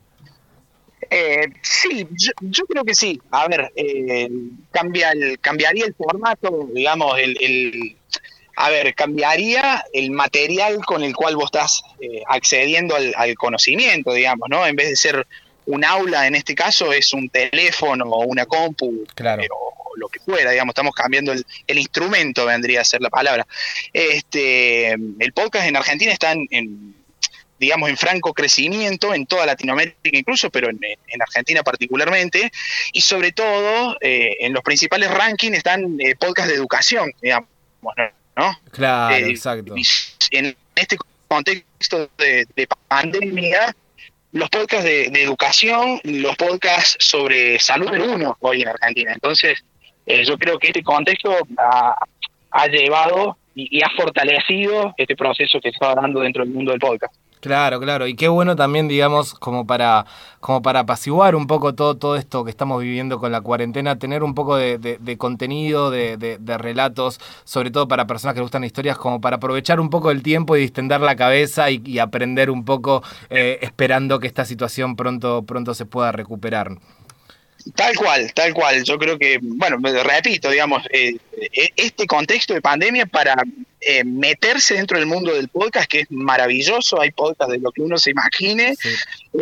Eh, 1.11 1.49
sí, 1.63 2.07
yo, 2.41 2.65
creo 2.67 2.85
que 2.85 2.95
sí. 2.95 3.21
A 3.31 3.49
ver, 3.49 3.73
eh, 3.77 4.29
cambia 4.71 5.13
el, 5.13 5.39
cambiaría 5.41 5.87
el 5.87 5.95
formato, 5.95 6.69
digamos, 6.73 7.19
el, 7.19 7.97
a 8.57 8.71
ver, 8.71 8.95
cambiaría 8.95 9.85
el 9.93 10.11
material 10.11 10.85
con 10.85 11.05
el 11.05 11.15
cual 11.15 11.37
vos 11.37 11.47
estás 11.47 11.83
eh, 12.01 12.23
accediendo 12.29 12.97
al, 12.97 13.35
conocimiento, 13.37 14.13
digamos, 14.13 14.49
¿no? 14.49 14.67
En 14.67 14.77
vez 14.77 14.89
de 14.89 14.97
ser 14.97 15.27
un 15.67 15.85
aula, 15.85 16.27
en 16.27 16.35
este 16.35 16.55
caso, 16.55 16.93
es 16.93 17.13
un 17.13 17.29
teléfono 17.29 18.07
o 18.07 18.25
una 18.25 18.47
compu, 18.47 19.05
claro. 19.15 19.43
o 19.53 19.97
lo 19.97 20.09
que 20.09 20.21
fuera, 20.21 20.51
digamos, 20.51 20.73
estamos 20.73 20.95
cambiando 20.95 21.33
el, 21.33 21.79
instrumento, 21.79 22.47
vendría 22.47 22.81
a 22.81 22.85
ser 22.85 23.01
la 23.01 23.11
palabra. 23.11 23.47
Este, 23.93 24.93
el 24.93 25.33
podcast 25.35 25.67
en 25.67 25.77
Argentina 25.77 26.13
está 26.13 26.33
en 26.33 26.98
digamos, 27.59 27.91
en 27.91 27.97
franco 27.97 28.33
crecimiento 28.33 29.13
en 29.15 29.27
toda 29.27 29.47
Latinoamérica 29.47 29.99
incluso, 30.13 30.51
pero 30.51 30.69
en, 30.71 30.79
Argentina 31.21 31.63
particularmente, 31.63 32.51
y 32.93 33.01
sobre 33.01 33.33
todo 33.33 33.97
eh, 34.01 34.37
en 34.41 34.53
los 34.53 34.63
principales 34.63 35.11
rankings 35.11 35.59
están 35.59 35.99
eh, 36.01 36.15
podcasts 36.17 36.51
de 36.51 36.57
educación, 36.57 37.13
digamos, 37.21 37.49
¿no? 38.37 38.59
Claro, 38.71 39.17
eh, 39.17 39.31
exacto. 39.31 39.75
En 40.31 40.57
este 40.77 40.97
contexto 41.27 42.09
de, 42.17 42.69
pandemia, 42.87 43.75
los 44.33 44.49
podcasts 44.49 44.85
de, 44.85 45.07
educación, 45.07 46.01
los 46.05 46.37
podcasts 46.37 46.97
sobre 47.01 47.59
salud 47.59 47.91
del 47.91 48.03
uno 48.03 48.37
hoy 48.41 48.63
en 48.63 48.69
Argentina. 48.69 49.13
Entonces, 49.13 49.59
yo 50.07 50.39
creo 50.39 50.59
que 50.59 50.69
este 50.69 50.83
contexto 50.83 51.37
ha, 51.59 52.67
llevado 52.69 53.37
y, 53.55 53.79
y, 53.79 53.83
ha 53.83 53.91
fortalecido 53.91 54.95
este 54.97 55.17
proceso 55.17 55.61
que 55.61 55.71
se 55.71 55.75
está 55.75 55.95
dando 55.95 56.21
dentro 56.21 56.45
del 56.45 56.55
mundo 56.55 56.71
del 56.71 56.81
podcast. 56.81 57.15
Claro, 57.41 57.81
claro. 57.81 58.07
Y 58.07 58.15
qué 58.15 58.29
bueno 58.29 58.57
también, 58.57 58.89
digamos, 58.89 59.35
como 59.35 59.67
para, 59.67 60.07
como 60.41 60.63
para 60.63 60.81
apaciguar 60.81 61.37
un 61.37 61.47
poco 61.47 61.75
todo, 61.75 61.97
todo 61.97 62.17
esto 62.17 62.45
que 62.45 62.51
estamos 62.51 62.83
viviendo 62.83 63.19
con 63.19 63.31
la 63.33 63.41
cuarentena, 63.41 63.99
tener 63.99 64.23
un 64.23 64.35
poco 64.35 64.57
de, 64.57 65.17
contenido, 65.19 65.91
de, 65.91 66.39
relatos, 66.59 67.21
sobre 67.45 67.71
todo 67.71 67.87
para 67.89 68.07
personas 68.07 68.35
que 68.35 68.41
gustan 68.41 68.65
historias, 68.65 68.99
como 68.99 69.21
para 69.21 69.37
aprovechar 69.37 69.81
un 69.81 69.91
poco 69.91 70.11
el 70.11 70.23
tiempo 70.23 70.57
y 70.57 70.61
distender 70.61 71.01
la 71.01 71.17
cabeza 71.17 71.71
y, 71.71 71.99
aprender 71.99 72.51
un 72.51 72.65
poco, 72.65 73.03
eh, 73.31 73.59
esperando 73.63 74.19
que 74.19 74.27
esta 74.27 74.45
situación 74.45 74.97
pronto, 74.97 75.43
pronto 75.43 75.75
se 75.75 75.87
pueda 75.87 76.13
recuperar. 76.13 76.77
Tal 77.75 77.97
cual, 77.97 78.33
tal 78.35 78.55
cual. 78.55 78.85
Yo 78.85 78.99
creo 78.99 79.19
que, 79.19 79.39
bueno, 79.43 79.79
repito, 80.03 80.51
digamos, 80.51 80.83
eh, 80.91 81.17
eh, 81.53 81.71
este 81.77 82.07
contexto 82.07 82.55
de 82.55 82.61
pandemia 82.61 83.07
para 83.07 83.35
eh, 83.81 84.05
meterse 84.05 84.75
dentro 84.75 84.99
del 84.99 85.07
mundo 85.07 85.35
del 85.35 85.49
podcast, 85.49 85.89
que 85.89 86.01
es 86.01 86.11
maravilloso, 86.11 87.01
hay 87.01 87.11
podcast 87.11 87.51
de 87.51 87.59
lo 87.59 87.71
que 87.73 87.83
uno 87.83 87.99
se 87.99 88.11
imagine, 88.11 88.75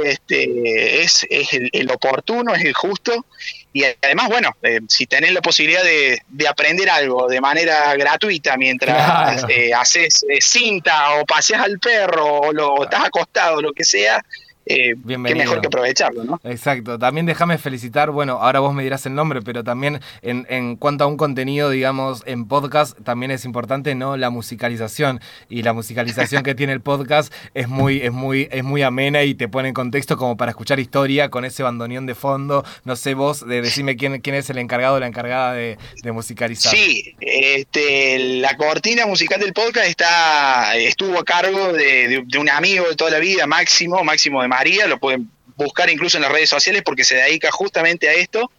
este, 0.05 1.03
es, 1.03 1.27
el, 1.31 1.91
oportuno, 1.91 2.55
es 2.55 2.65
el 2.65 2.75
justo, 2.75 3.27
y 3.73 3.85
además, 3.85 4.29
bueno, 4.29 4.57
si 4.89 5.07
tenés 5.07 5.33
la 5.33 5.43
posibilidad 5.43 5.83
de, 5.85 6.21
aprender 6.49 6.89
algo 6.89 7.29
de 7.29 7.41
manera 7.41 7.95
gratuita 7.97 8.57
mientras 8.57 9.45
haces 9.77 10.25
cinta 10.41 11.15
o 11.15 11.27
paseas 11.27 11.63
al 11.63 11.79
perro 11.79 12.41
o 12.41 12.53
lo, 12.53 12.85
estás 12.85 13.05
acostado, 13.05 13.61
lo 13.61 13.73
que 13.73 13.85
sea, 13.85 14.25
eh, 14.69 14.97
qué 15.07 15.17
mejor 15.17 15.61
que 15.61 15.69
aprovecharlo, 15.69 16.25
¿no? 16.25 16.41
Exacto. 16.43 16.99
También 16.99 17.25
déjame 17.25 17.57
felicitar, 17.57 18.11
bueno, 18.11 18.39
ahora 18.41 18.59
vos 18.59 18.75
me 18.75 18.83
dirás 18.83 19.07
el 19.07 19.15
nombre, 19.15 19.41
pero 19.41 19.63
también 19.63 20.01
en, 20.23 20.45
en, 20.51 20.75
cuanto 20.75 21.05
a 21.05 21.07
un 21.07 21.17
contenido, 21.17 21.71
digamos, 21.71 22.25
en 22.27 22.49
podcast, 22.49 22.99
también 23.05 23.31
es 23.31 23.45
importante, 23.45 23.95
¿no? 23.95 24.17
La 24.17 24.29
musicalización. 24.31 25.21
Y 25.49 25.63
la 25.63 25.73
musicalización 25.73 26.43
que 26.43 26.57
tiene 26.57 26.73
el 26.73 26.81
podcast 26.81 27.33
es 27.55 27.69
muy, 27.69 28.01
es 28.01 28.11
muy, 28.13 28.49
es 28.51 28.65
muy 28.65 28.83
amena 28.83 29.23
y 29.23 29.37
te 29.37 29.49
pone 29.49 29.69
en 29.69 29.75
contexto 29.75 30.17
como 30.17 30.37
para 30.37 30.51
escuchar 30.51 30.81
historia 30.81 31.31
con 31.31 31.45
ese 31.45 31.63
bandoneón 31.63 32.07
de 32.07 32.17
fondo. 32.17 32.65
No 32.85 32.97
sé 32.97 33.15
vos, 33.15 33.47
de 33.47 33.63
decirme 33.63 33.97
quién, 33.97 34.21
quién 34.21 34.35
es 34.35 34.51
el 34.51 34.59
encargado 34.59 34.97
o 34.97 35.01
la 35.01 35.07
encargada 35.07 35.53
de, 35.53 35.79
musicalizar. 36.13 36.75
Sí, 36.75 37.15
este, 37.21 38.19
la 38.41 38.57
cortina 38.57 39.07
musical 39.07 39.39
del 39.39 39.53
podcast 39.53 39.87
está, 39.87 40.77
estuvo 40.77 41.19
a 41.19 41.25
cargo 41.25 41.73
de, 41.73 42.25
de 42.27 42.39
un 42.39 42.49
amigo 42.49 42.89
de 42.89 42.97
toda 42.97 43.13
la 43.13 43.19
vida, 43.19 43.47
Máximo, 43.47 44.03
Máximo 44.03 44.43
de 44.43 44.49
María, 44.57 44.87
lo 44.87 44.99
pueden 44.99 45.31
buscar 45.55 45.91
incluso 45.91 46.17
en 46.17 46.23
las 46.23 46.33
redes 46.33 46.49
sociales 46.49 46.83
porque 46.83 47.05
se 47.05 47.17
dedica 47.17 47.51
justamente 47.51 48.09
a 48.09 48.15
esto. 48.15 48.51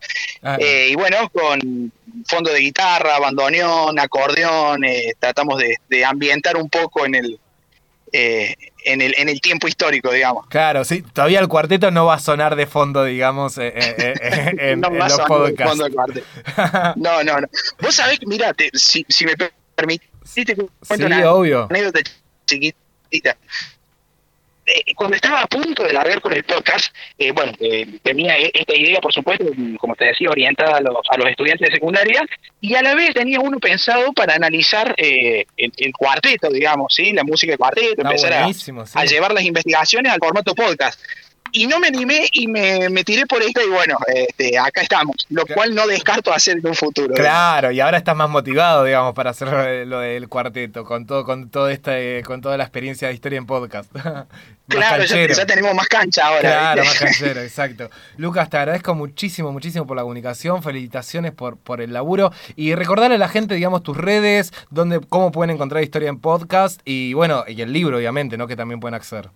Ah, 0.43 0.57
eh, 0.59 0.89
y 0.91 0.95
bueno, 0.95 1.27
con 1.29 1.91
fondo 2.27 2.51
de 2.51 2.59
guitarra, 2.59 3.17
bandoneón, 3.17 3.97
acordeón, 3.99 4.83
eh, 4.83 5.13
tratamos 5.19 5.59
de, 5.89 6.05
ambientar 6.05 6.55
un 6.55 6.69
poco 6.69 7.07
en 7.07 7.15
el, 7.15 7.39
eh, 8.11 8.55
en, 8.85 9.01
el, 9.01 9.15
en 9.17 9.27
el 9.29 9.41
tiempo 9.41 9.67
histórico, 9.67 10.11
digamos. 10.11 10.45
Claro, 10.49 10.85
sí, 10.85 11.01
todavía 11.01 11.39
el 11.39 11.47
cuarteto 11.47 11.89
no 11.89 12.05
va 12.05 12.15
a 12.15 12.19
sonar 12.19 12.55
de 12.55 12.67
fondo, 12.67 13.03
digamos, 13.03 13.57
en, 13.59 14.79
no 14.79 14.91
los 14.91 15.19
podcasts. 15.21 15.77
no, 16.95 17.23
no, 17.23 17.41
no. 17.41 17.47
Vos 17.81 17.95
sabés, 17.95 18.19
mira, 18.27 18.53
si, 18.73 19.03
si 19.09 19.25
me 19.25 19.33
permitís, 19.73 20.09
te 20.45 20.55
cuento 20.55 21.05
una 21.07 21.31
obvio. 21.31 21.67
anécdota 21.71 22.01
chiquitita. 22.45 23.35
Eh, 24.67 24.93
cuando 24.95 25.15
estaba 25.15 25.41
a 25.41 25.47
punto 25.47 25.83
de 25.83 25.93
largar 25.93 26.19
con 26.19 26.33
el 26.33 26.43
podcast, 26.43 26.93
eh, 27.17 27.31
bueno, 27.31 27.53
eh, 27.61 27.87
tenía 28.03 28.37
e-, 28.37 28.51
esta 28.53 28.75
idea, 28.75 28.99
por 28.99 29.13
supuesto, 29.13 29.45
como 29.79 29.95
te 29.95 30.05
decía, 30.05 30.29
orientada 30.29 30.77
a 30.77 30.81
los, 30.81 30.97
a 31.09 31.17
los 31.17 31.29
estudiantes 31.29 31.69
de 31.69 31.75
secundaria, 31.75 32.21
y 32.59 32.75
a 32.75 32.81
la 32.81 32.93
vez 32.93 33.13
tenía 33.13 33.39
uno 33.39 33.59
pensado 33.59 34.11
para 34.11 34.35
analizar 34.35 34.93
el, 34.97 35.45
cuarteto, 35.97 36.49
digamos, 36.49 36.93
¿sí? 36.93 37.13
la 37.13 37.23
música 37.23 37.53
de 37.53 37.57
cuarteto, 37.57 38.01
ah, 38.03 38.09
empezar 38.09 38.33
a, 38.33 38.45
a, 38.93 39.05
llevar 39.05 39.33
las 39.33 39.43
investigaciones 39.43 40.11
al 40.11 40.19
formato 40.19 40.53
podcast 40.53 40.99
y 41.51 41.67
no 41.67 41.79
me 41.79 41.87
animé 41.87 42.27
y 42.31 42.47
me, 42.47 43.03
tiré 43.03 43.25
por 43.25 43.41
esto 43.41 43.61
y 43.65 43.69
bueno, 43.69 43.97
este, 44.07 44.57
acá 44.57 44.81
estamos, 44.81 45.15
lo 45.29 45.45
cual 45.45 45.73
no 45.73 45.87
descarto 45.87 46.33
hacer 46.33 46.57
en 46.57 46.67
un 46.67 46.75
futuro. 46.75 47.13
Claro, 47.13 47.71
y 47.71 47.79
ahora 47.79 47.97
estás 47.97 48.15
más 48.15 48.29
motivado, 48.29 48.83
digamos, 48.83 49.13
para 49.13 49.31
hacer 49.31 49.87
lo 49.87 49.99
del 49.99 50.27
cuarteto, 50.27 50.83
con 50.83 51.05
todo, 51.05 51.23
con 51.23 51.49
todo 51.49 51.69
este, 51.69 52.23
con 52.23 52.41
toda 52.41 52.57
la 52.57 52.63
experiencia 52.63 53.07
de 53.07 53.13
historia 53.13 53.37
en 53.37 53.45
podcast. 53.45 53.91
claro, 54.67 55.03
ya, 55.05 55.45
tenemos 55.45 55.73
más 55.73 55.87
cancha 55.87 56.27
ahora. 56.27 56.41
Claro, 56.41 56.83
más 56.83 56.99
canchero, 56.99 57.41
exacto. 57.41 57.89
Lucas, 58.17 58.49
te 58.49 58.57
agradezco 58.57 58.95
muchísimo, 58.95 59.51
muchísimo 59.51 59.87
por 59.87 59.97
la 59.97 60.03
comunicación, 60.03 60.63
felicitaciones 60.63 61.31
por, 61.31 61.57
por 61.57 61.81
el 61.81 61.93
laburo 61.93 62.31
y 62.55 62.75
recordarle 62.75 63.15
a 63.15 63.19
la 63.19 63.29
gente, 63.29 63.55
digamos, 63.55 63.83
tus 63.83 63.97
redes, 63.97 64.53
donde, 64.69 64.99
cómo 64.99 65.31
pueden 65.31 65.51
encontrar 65.51 65.83
historia 65.83 66.09
en 66.09 66.19
podcast 66.19 66.81
y 66.85 67.13
bueno, 67.13 67.43
y 67.47 67.61
el 67.61 67.71
libro, 67.73 67.97
obviamente, 67.97 68.37
¿no? 68.37 68.47
Que 68.47 68.55
también 68.55 68.79
pueden 68.79 68.95
acceder. 68.95 69.29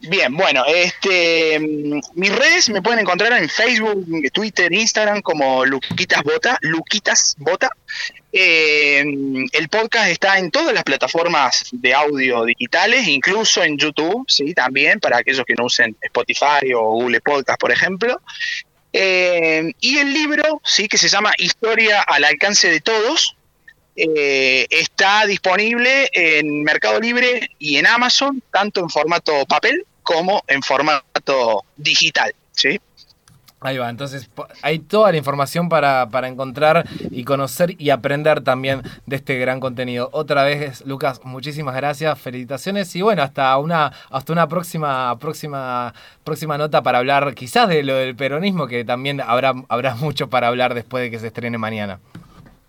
Bien, 0.00 0.36
bueno, 0.36 0.64
este, 0.64 1.58
mis 1.58 2.34
redes 2.34 2.68
me 2.68 2.80
pueden 2.82 3.00
encontrar 3.00 3.32
en 3.32 3.48
Facebook, 3.48 4.06
Twitter, 4.32 4.72
Instagram 4.72 5.22
como 5.22 5.64
Luquitas 5.64 6.22
Bota, 6.22 6.56
Luquitas 6.60 7.34
Bota. 7.38 7.68
Eh, 8.32 9.00
el 9.00 9.68
podcast 9.68 10.08
está 10.08 10.38
en 10.38 10.52
todas 10.52 10.72
las 10.72 10.84
plataformas 10.84 11.68
de 11.72 11.94
audio 11.94 12.44
digitales, 12.44 13.08
incluso 13.08 13.64
en 13.64 13.76
YouTube, 13.76 14.24
sí, 14.28 14.54
también 14.54 15.00
para 15.00 15.18
aquellos 15.18 15.44
que 15.44 15.54
no 15.54 15.64
usen 15.64 15.96
Spotify 16.00 16.72
o 16.76 16.82
Google 16.92 17.20
Podcast, 17.20 17.58
por 17.58 17.72
ejemplo. 17.72 18.20
Eh, 18.92 19.72
y 19.80 19.98
el 19.98 20.12
libro, 20.12 20.60
sí, 20.64 20.86
que 20.86 20.96
se 20.96 21.08
llama 21.08 21.32
Historia 21.38 22.02
al 22.02 22.24
alcance 22.24 22.70
de 22.70 22.80
todos, 22.80 23.36
eh, 24.00 24.66
está 24.70 25.26
disponible 25.26 26.08
en 26.12 26.62
Mercado 26.62 27.00
Libre 27.00 27.50
y 27.58 27.76
en 27.76 27.86
Amazon, 27.86 28.40
tanto 28.52 28.80
en 28.80 28.88
formato 28.88 29.44
papel 29.46 29.84
como 30.04 30.42
en 30.46 30.62
formato 30.62 31.64
digital. 31.76 32.32
¿sí? 32.52 32.80
Ahí 33.60 33.76
va, 33.76 33.90
entonces 33.90 34.30
hay 34.62 34.78
toda 34.78 35.10
la 35.10 35.18
información 35.18 35.68
para, 35.68 36.08
encontrar 36.28 36.86
y 37.10 37.24
conocer 37.24 37.74
y 37.76 37.90
aprender 37.90 38.42
también 38.42 38.82
de 39.06 39.16
este 39.16 39.36
gran 39.36 39.58
contenido. 39.58 40.10
Otra 40.12 40.44
vez, 40.44 40.86
Lucas, 40.86 41.20
muchísimas 41.24 41.74
gracias, 41.74 42.20
felicitaciones 42.20 42.94
y 42.94 43.02
bueno, 43.02 43.24
hasta 43.24 43.58
una, 43.58 43.92
hasta 44.10 44.32
una 44.32 44.46
próxima, 44.46 45.18
próxima, 45.18 45.92
próxima 46.22 46.56
nota 46.56 46.82
para 46.84 46.98
hablar 46.98 47.34
quizás 47.34 47.68
de 47.68 47.82
lo 47.82 47.96
del 47.96 48.14
peronismo, 48.14 48.68
que 48.68 48.84
también 48.84 49.20
habrá, 49.20 49.54
habrá 49.68 49.94
mucho 49.96 50.30
para 50.30 50.46
hablar 50.46 50.74
después 50.74 51.02
de 51.02 51.10
que 51.10 51.18
se 51.18 51.26
estrene 51.26 51.58
mañana. 51.58 51.98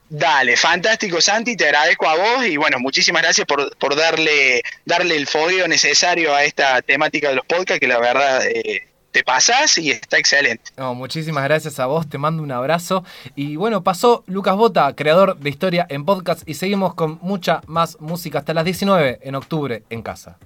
Dale, 0.10 0.58
fantástico 0.58 1.22
Santi, 1.22 1.56
te 1.56 1.66
agradezco 1.66 2.08
a 2.08 2.16
vos 2.16 2.46
y 2.46 2.58
bueno, 2.58 2.80
muchísimas 2.80 3.22
gracias 3.22 3.46
por, 3.46 3.78
por 3.78 3.96
darle, 3.96 4.64
darle 4.84 5.16
el 5.16 5.28
fogueo 5.28 5.68
necesario 5.68 6.34
a 6.34 6.44
esta 6.44 6.82
temática 6.82 7.30
de 7.30 7.36
los 7.36 7.46
podcasts, 7.46 7.80
que 7.80 7.88
la 7.88 8.00
verdad 8.00 8.44
eh, 8.48 8.88
te 9.12 9.24
pasas 9.24 9.78
y 9.78 9.92
está 9.92 10.18
excelente. 10.18 10.72
No, 10.78 10.96
muchísimas 10.96 11.44
gracias 11.44 11.80
a 11.80 11.86
vos, 11.86 12.10
te 12.10 12.18
mando 12.18 12.42
un 12.42 12.52
abrazo. 12.52 13.04
Y 13.36 13.56
bueno, 13.56 13.84
pasó 13.84 14.24
Lucas 14.26 14.56
Bota, 14.56 14.96
creador 14.96 15.38
de 15.38 15.50
historia 15.50 15.86
en 15.90 16.06
podcast, 16.06 16.42
y 16.48 16.56
seguimos 16.56 16.96
con 16.96 17.20
mucha 17.22 17.62
más 17.68 18.00
música 18.00 18.40
hasta 18.40 18.56
las 18.56 18.66
19 18.66 19.20
en 19.22 19.36
octubre 19.36 19.84
en 19.92 20.02
casa. 20.02 20.40